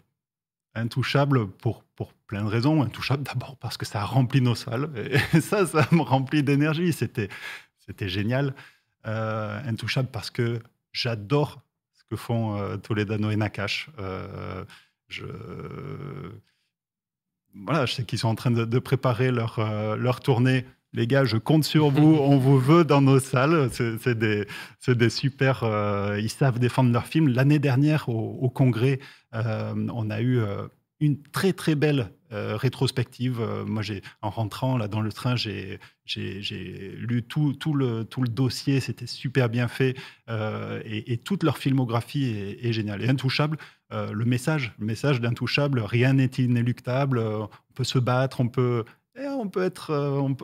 intouchable 0.77 1.49
pour, 1.49 1.83
pour 1.83 2.13
plein 2.13 2.43
de 2.43 2.49
raisons. 2.49 2.83
Intouchable 2.83 3.23
d'abord 3.23 3.57
parce 3.57 3.77
que 3.77 3.87
ça 3.87 4.05
remplit 4.05 4.41
nos 4.41 4.55
salles. 4.55 4.91
Et 4.97 5.41
ça, 5.41 5.67
ça 5.67 5.87
me 5.93 6.03
remplit 6.03 6.43
d'énergie. 6.43 6.93
C'était, 6.93 7.29
génial. 8.09 8.55
Euh, 9.07 9.61
intouchable 9.67 10.09
parce 10.11 10.31
que 10.31 10.61
j'adore 10.93 11.63
ce 11.93 12.03
que 12.05 12.17
font 12.17 12.57
euh, 12.57 12.77
Toledano 12.77 13.31
et 13.31 13.37
Nakash. 13.37 13.89
Euh, 13.99 14.65
je, 15.09 15.25
voilà, 17.55 17.87
je 17.87 17.95
sais 17.95 18.05
qu'ils 18.05 18.19
sont 18.19 18.29
en 18.29 18.35
train 18.35 18.51
de, 18.51 18.79
préparer 18.79 19.31
leur, 19.31 19.61
leur 19.97 20.21
tournée 20.21 20.67
les 20.97 21.07
gars, 21.07 21.25
je 21.25 21.37
compte 21.37 21.65
sur 21.65 21.91
vous, 21.91 22.17
on 22.21 22.37
vous 22.37 22.59
veut 22.59 22.85
dans 22.85 23.01
nos 23.01 23.21
salles. 23.21 23.71
C'est 23.73 24.19
des, 24.19 24.47
des, 24.89 25.11
super. 25.11 25.63
ils 26.19 26.31
savent 26.31 26.59
défendre 26.59 26.93
leur 26.93 27.07
film. 27.07 27.29
L'année 27.29 27.61
dernière, 27.61 28.09
au, 28.09 28.51
congrès, 28.51 28.99
on 29.33 30.11
a 30.11 30.21
eu 30.21 30.41
une 31.01 31.23
très 31.23 31.53
très 31.53 31.75
belle 31.75 32.11
euh, 32.33 32.57
rétrospective. 32.57 33.41
Euh, 33.41 33.65
moi, 33.65 33.83
j'ai 33.83 34.03
en 34.21 34.31
rentrant 34.31 34.77
là 34.77 34.89
dans 34.89 35.01
le 35.01 35.13
train, 35.13 35.37
j'ai 35.37 35.79
lu 36.97 37.23
tout, 37.23 37.53
tout, 37.53 37.75
le, 37.75 38.05
tout 38.05 38.23
le 38.23 38.29
dossier. 38.29 38.81
C'était 38.81 39.07
super 39.07 39.49
bien 39.49 39.69
fait 39.69 39.95
euh, 40.29 40.83
et, 40.85 41.19
toute 41.19 41.43
leur 41.43 41.59
filmographie 41.59 42.57
est, 42.61 42.73
géniale. 42.73 43.03
Et 43.03 43.09
Intouchable, 43.09 43.59
le 43.91 44.25
message, 44.25 44.75
le 44.79 44.87
message 44.87 45.21
d'Intouchable, 45.21 45.81
rien 45.81 46.15
n'est 46.15 46.27
inéluctable. 46.27 47.19
on 47.19 47.49
peut 47.75 47.85
se 47.85 47.99
battre, 47.99 48.41
on 48.41 48.49
peut 48.49 48.85
eh, 49.19 49.29
on 49.29 49.49
peut, 49.49 49.63
être, 49.63 49.93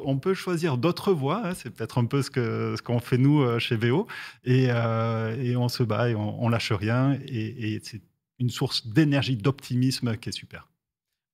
on, 0.04 0.18
peut 0.18 0.34
choisir 0.34 0.78
d'autres 0.78 1.12
voies. 1.12 1.42
Hein. 1.44 1.54
c'est 1.54 1.70
peut-être 1.70 1.98
un 1.98 2.06
peu 2.06 2.22
ce 2.22 2.30
qu'on 2.30 2.76
ce 2.76 2.82
qu'on 2.82 3.00
fait 3.00 3.18
nous 3.18 3.58
chez 3.58 3.76
VO. 3.76 4.06
Et, 4.44 4.64
et, 4.64 5.56
on 5.56 5.68
se 5.68 5.82
bat 5.82 6.10
et 6.10 6.14
on, 6.14 6.42
on 6.42 6.48
lâche 6.48 6.72
rien. 6.72 7.18
Et, 7.26 7.74
et 7.74 7.80
c'est 7.82 8.02
une 8.38 8.50
source 8.50 8.86
d'énergie, 8.86 9.36
d'optimisme 9.36 10.16
qui 10.16 10.28
est 10.28 10.32
super. 10.32 10.68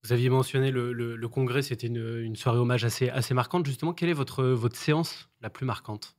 Vous 0.05 0.13
aviez 0.13 0.31
mentionné 0.31 0.71
le, 0.71 1.29
congrès, 1.29 1.63
c'était 1.63 1.89
une, 1.89 2.37
soirée 2.37 2.59
hommage 2.59 2.85
assez, 2.85 3.09
assez 3.09 3.35
marquante. 3.35 3.67
Justement, 3.67 3.93
quelle 3.93 4.09
est 4.09 4.15
votre, 4.15 4.45
votre 4.45 4.77
séance 4.77 5.29
la 5.41 5.51
plus 5.51 5.67
marquante? 5.67 6.17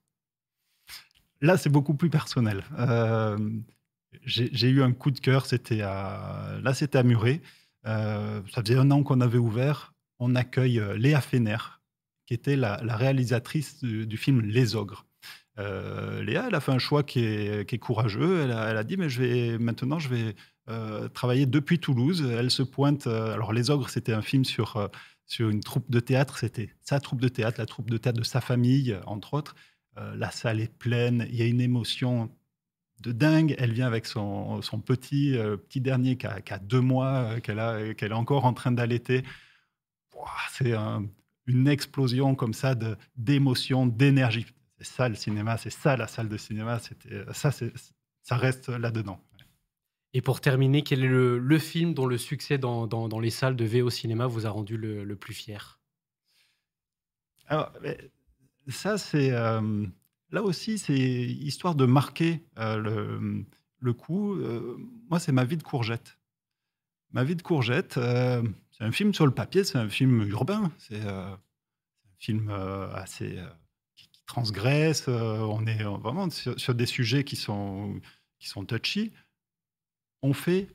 Là, 1.42 1.58
c'est 1.58 1.70
beaucoup 1.70 1.94
plus 1.94 2.10
personnel. 2.10 2.64
Euh, 2.78 3.38
j'ai 4.26 4.70
eu 4.70 4.84
un 4.84 4.92
coup 4.92 5.12
de 5.12 5.20
cœur, 5.20 5.46
c'était 5.46 5.82
à, 5.82 6.60
là, 6.62 6.74
c'était 6.74 6.98
à 6.98 7.04
Muret. 7.04 7.42
Euh, 7.86 8.42
ça 8.54 8.62
faisait 8.62 8.78
un 8.78 8.92
an 8.92 9.04
qu'on 9.04 9.22
avait 9.22 9.38
ouvert. 9.38 9.94
On 10.20 10.36
accueille 10.36 10.80
euh, 10.80 10.98
Léa 10.98 11.22
Fener, 11.22 11.58
qui 12.26 12.34
était 12.34 12.56
la, 12.56 12.78
réalisatrice 12.96 13.84
du, 13.84 14.18
film 14.18 14.42
Les 14.42 14.76
Ogres. 14.76 15.06
Léa, 15.58 16.46
elle 16.48 16.56
a 16.56 16.62
fait 16.62 16.72
un 16.72 16.80
choix 16.80 17.04
qui 17.04 17.20
est, 17.20 17.80
courageux. 17.80 18.44
Elle 18.44 18.52
a, 18.52 18.84
dit, 18.86 18.96
mais 18.96 19.10
je 19.10 19.22
vais, 19.22 19.58
maintenant, 19.58 20.00
je 20.00 20.08
vais, 20.08 20.36
euh, 20.70 21.08
travaillé 21.10 21.46
depuis 21.46 21.80
Toulouse. 21.80 22.30
Elle 22.32 22.52
se 22.52 22.64
pointe. 22.64 23.08
Euh, 23.08 23.34
alors, 23.34 23.54
Les 23.54 23.70
Ogres, 23.72 23.90
c'était 23.90 24.14
un 24.14 24.22
film 24.22 24.46
sur, 24.46 24.78
euh, 24.78 24.88
sur 25.26 25.50
une 25.50 25.62
troupe 25.62 25.90
de 25.90 26.00
théâtre. 26.00 26.38
C'était 26.38 26.70
sa 26.82 27.00
troupe 27.00 27.22
de 27.22 27.28
théâtre, 27.28 27.60
la 27.60 27.66
troupe 27.66 27.90
de 27.90 27.98
théâtre 27.98 28.20
de 28.20 28.24
sa 28.24 28.42
famille, 28.42 28.98
entre 29.06 29.34
autres. 29.34 29.56
la 30.16 30.32
salle 30.32 30.62
est 30.62 30.74
pleine. 30.74 31.28
Il 31.30 31.36
y 31.36 31.42
a 31.42 31.46
une 31.46 31.60
émotion 31.60 32.30
de 33.02 33.12
dingue. 33.12 33.56
Elle 33.58 33.74
vient 33.74 33.88
avec 33.88 34.06
son, 34.06 34.62
son 34.62 34.80
petit, 34.80 35.36
petit 35.68 35.82
dernier 35.82 36.16
qui 36.16 36.26
a, 36.26 36.60
deux 36.60 36.80
mois, 36.80 37.42
qu'elle 37.42 37.60
est 37.60 38.12
encore 38.14 38.46
en 38.46 38.54
train 38.54 38.72
d'allaiter. 38.72 39.24
C'est 40.52 40.74
une 41.48 41.68
explosion 41.68 42.36
comme 42.36 42.54
ça 42.54 42.76
d'émotion, 43.16 43.88
d'énergie. 43.88 44.46
C'est 44.78 44.88
ça 44.88 45.10
le 45.10 45.16
cinéma, 45.16 45.58
c'est 45.58 45.70
ça 45.70 45.98
la 45.98 46.08
salle 46.08 46.30
de 46.30 46.38
cinéma. 46.38 46.80
Ça, 47.34 47.52
ça 47.52 48.38
reste 48.38 48.70
là-dedans. 48.70 49.20
Et 50.14 50.22
pour 50.22 50.42
terminer, 50.42 50.82
quel 50.82 51.04
est 51.04 51.08
le, 51.08 51.60
film 51.60 51.94
dont 51.94 52.08
le 52.08 52.18
succès 52.18 52.58
dans, 52.58 52.88
dans, 52.88 53.20
les 53.20 53.30
salles 53.30 53.56
de 53.56 53.66
VO 53.66 53.90
cinéma 53.90 54.26
vous 54.26 54.48
a 54.48 54.50
rendu 54.50 54.78
le, 54.78 55.16
plus 55.16 55.34
fier? 55.34 55.80
Alors, 57.48 57.72
ça, 58.68 58.98
c'est. 58.98 59.32
Euh, 59.32 59.86
là 60.32 60.44
aussi, 60.44 60.78
c'est 60.78 60.98
histoire 60.98 61.76
de 61.76 61.86
marquer 61.86 62.44
euh, 62.58 62.78
le, 62.78 63.46
le, 63.80 63.94
coup. 63.94 64.34
Euh, 64.34 64.78
moi, 65.10 65.20
c'est 65.20 65.32
ma 65.32 65.46
vie 65.46 65.58
de 65.58 65.64
courgette. 65.64 66.18
Ma 67.12 67.24
vie 67.24 67.36
de 67.36 67.42
courgette, 67.42 68.00
c'est 68.80 68.86
un 68.86 68.92
film 68.92 69.14
sur 69.14 69.26
le 69.26 69.34
papier, 69.34 69.64
c'est 69.64 69.78
un 69.78 69.90
film 69.90 70.24
urbain, 70.30 70.72
c'est 70.78 71.02
un 71.02 71.38
film 72.18 72.50
assez 72.94 73.38
qui, 73.96 74.10
transgresse. 74.26 75.08
on 75.08 75.66
est 75.66 75.84
vraiment 75.84 76.30
sur, 76.30 76.76
des 76.76 76.86
sujets 76.86 77.24
qui 77.24 77.36
sont 77.36 78.00
qui 78.40 78.48
sont 78.48 78.64
touchy. 78.64 79.12
On 80.22 80.34
fait 80.34 80.68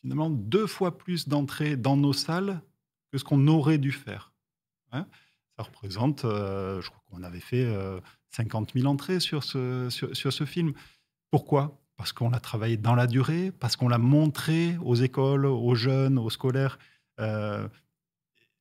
finalement 0.00 0.30
deux 0.30 0.66
fois 0.66 0.98
plus 0.98 1.28
d'entrées 1.28 1.76
dans 1.76 1.96
nos 1.96 2.12
salles 2.12 2.60
que 3.10 3.18
ce 3.18 3.24
qu'on 3.24 3.46
aurait 3.48 3.78
dû 3.78 3.92
faire. 3.92 4.32
Hein. 4.92 5.06
ça 5.56 5.62
représente, 5.62 6.22
je 6.22 6.86
crois 6.86 7.02
qu'on 7.10 7.22
avait 7.22 7.40
fait 7.40 7.66
50 8.30 8.72
000 8.74 8.86
entrées 8.86 9.20
sur 9.20 9.44
ce, 9.44 9.88
sur, 9.90 10.32
ce 10.32 10.44
film. 10.44 10.72
Pourquoi? 11.30 11.80
Parce 11.96 12.12
qu'on 12.12 12.30
l'a 12.30 12.40
travaillé 12.40 12.76
dans 12.76 12.94
la 12.94 13.06
durée, 13.06 13.52
parce 13.52 13.76
qu'on 13.76 13.88
l'a 13.88 13.98
montré 13.98 14.76
aux 14.82 14.94
écoles, 14.94 15.46
aux 15.46 15.74
jeunes, 15.74 16.18
aux 16.18 16.30
scolaires. 16.30 16.78
Euh, 17.20 17.68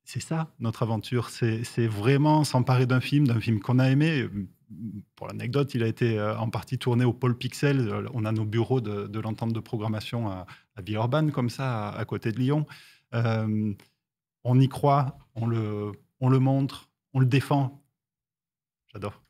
c'est 0.03 0.19
ça, 0.19 0.51
notre 0.59 0.83
aventure. 0.83 1.29
C'est 1.29 1.87
vraiment 1.87 2.43
s'emparer 2.43 2.85
d'un 2.85 2.99
film, 2.99 3.27
d'un 3.27 3.39
film 3.39 3.59
qu'on 3.59 3.79
a 3.79 3.89
aimé. 3.89 4.27
Pour 5.15 5.27
l'anecdote, 5.27 5.73
il 5.75 5.83
a 5.83 5.87
été 5.87 6.17
euh, 6.17 6.37
en 6.37 6.49
partie 6.49 6.77
tourné 6.77 7.05
au 7.05 7.13
Pôle 7.13 7.37
Pixel. 7.37 8.07
On 8.13 8.25
a 8.25 8.31
nos 8.31 8.45
bureaux 8.45 8.81
de, 8.81 9.19
l'entente 9.19 9.53
de 9.53 9.59
programmation 9.59 10.29
à, 10.29 10.47
à 10.75 10.81
Villeurbanne, 10.81 11.31
comme 11.31 11.49
ça, 11.49 11.89
à, 11.89 12.05
côté 12.05 12.31
de 12.31 12.39
Lyon. 12.39 12.65
Euh, 13.13 13.73
on 14.43 14.59
y 14.59 14.67
croit, 14.67 15.17
on 15.35 15.45
le, 15.45 15.91
on 16.19 16.29
le 16.29 16.39
montre, 16.39 16.89
on 17.13 17.19
le 17.19 17.25
défend. 17.25 17.83
J'adore. 18.87 19.21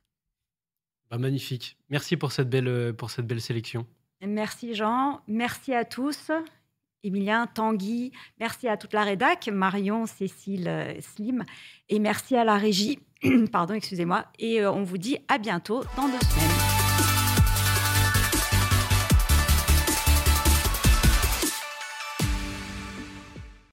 Bah, 1.09 1.17
magnifique. 1.17 1.77
Merci 1.89 2.17
pour 2.17 2.31
cette 2.31 2.49
belle, 2.49 2.67
euh, 2.67 2.93
pour 2.93 3.11
cette 3.11 3.27
belle 3.27 3.41
sélection. 3.41 3.87
Merci 4.21 4.75
Jean. 4.75 5.21
Merci 5.27 5.73
à 5.73 5.85
tous. 5.85 6.31
Emilien, 7.03 7.47
Tanguy, 7.47 8.11
merci 8.39 8.67
à 8.67 8.77
toute 8.77 8.93
la 8.93 9.03
rédac, 9.03 9.47
Marion, 9.47 10.05
Cécile, 10.05 10.67
euh, 10.67 10.93
Slim, 10.99 11.43
et 11.87 11.99
merci 11.99 12.35
à 12.35 12.43
la 12.43 12.57
régie. 12.57 12.99
Pardon, 13.51 13.73
excusez-moi. 13.73 14.25
Et 14.37 14.61
euh, 14.61 14.71
on 14.71 14.83
vous 14.83 14.97
dit 14.97 15.17
à 15.27 15.37
bientôt 15.37 15.83
dans 15.95 16.07
deux 16.07 16.19
semaines. 16.19 16.78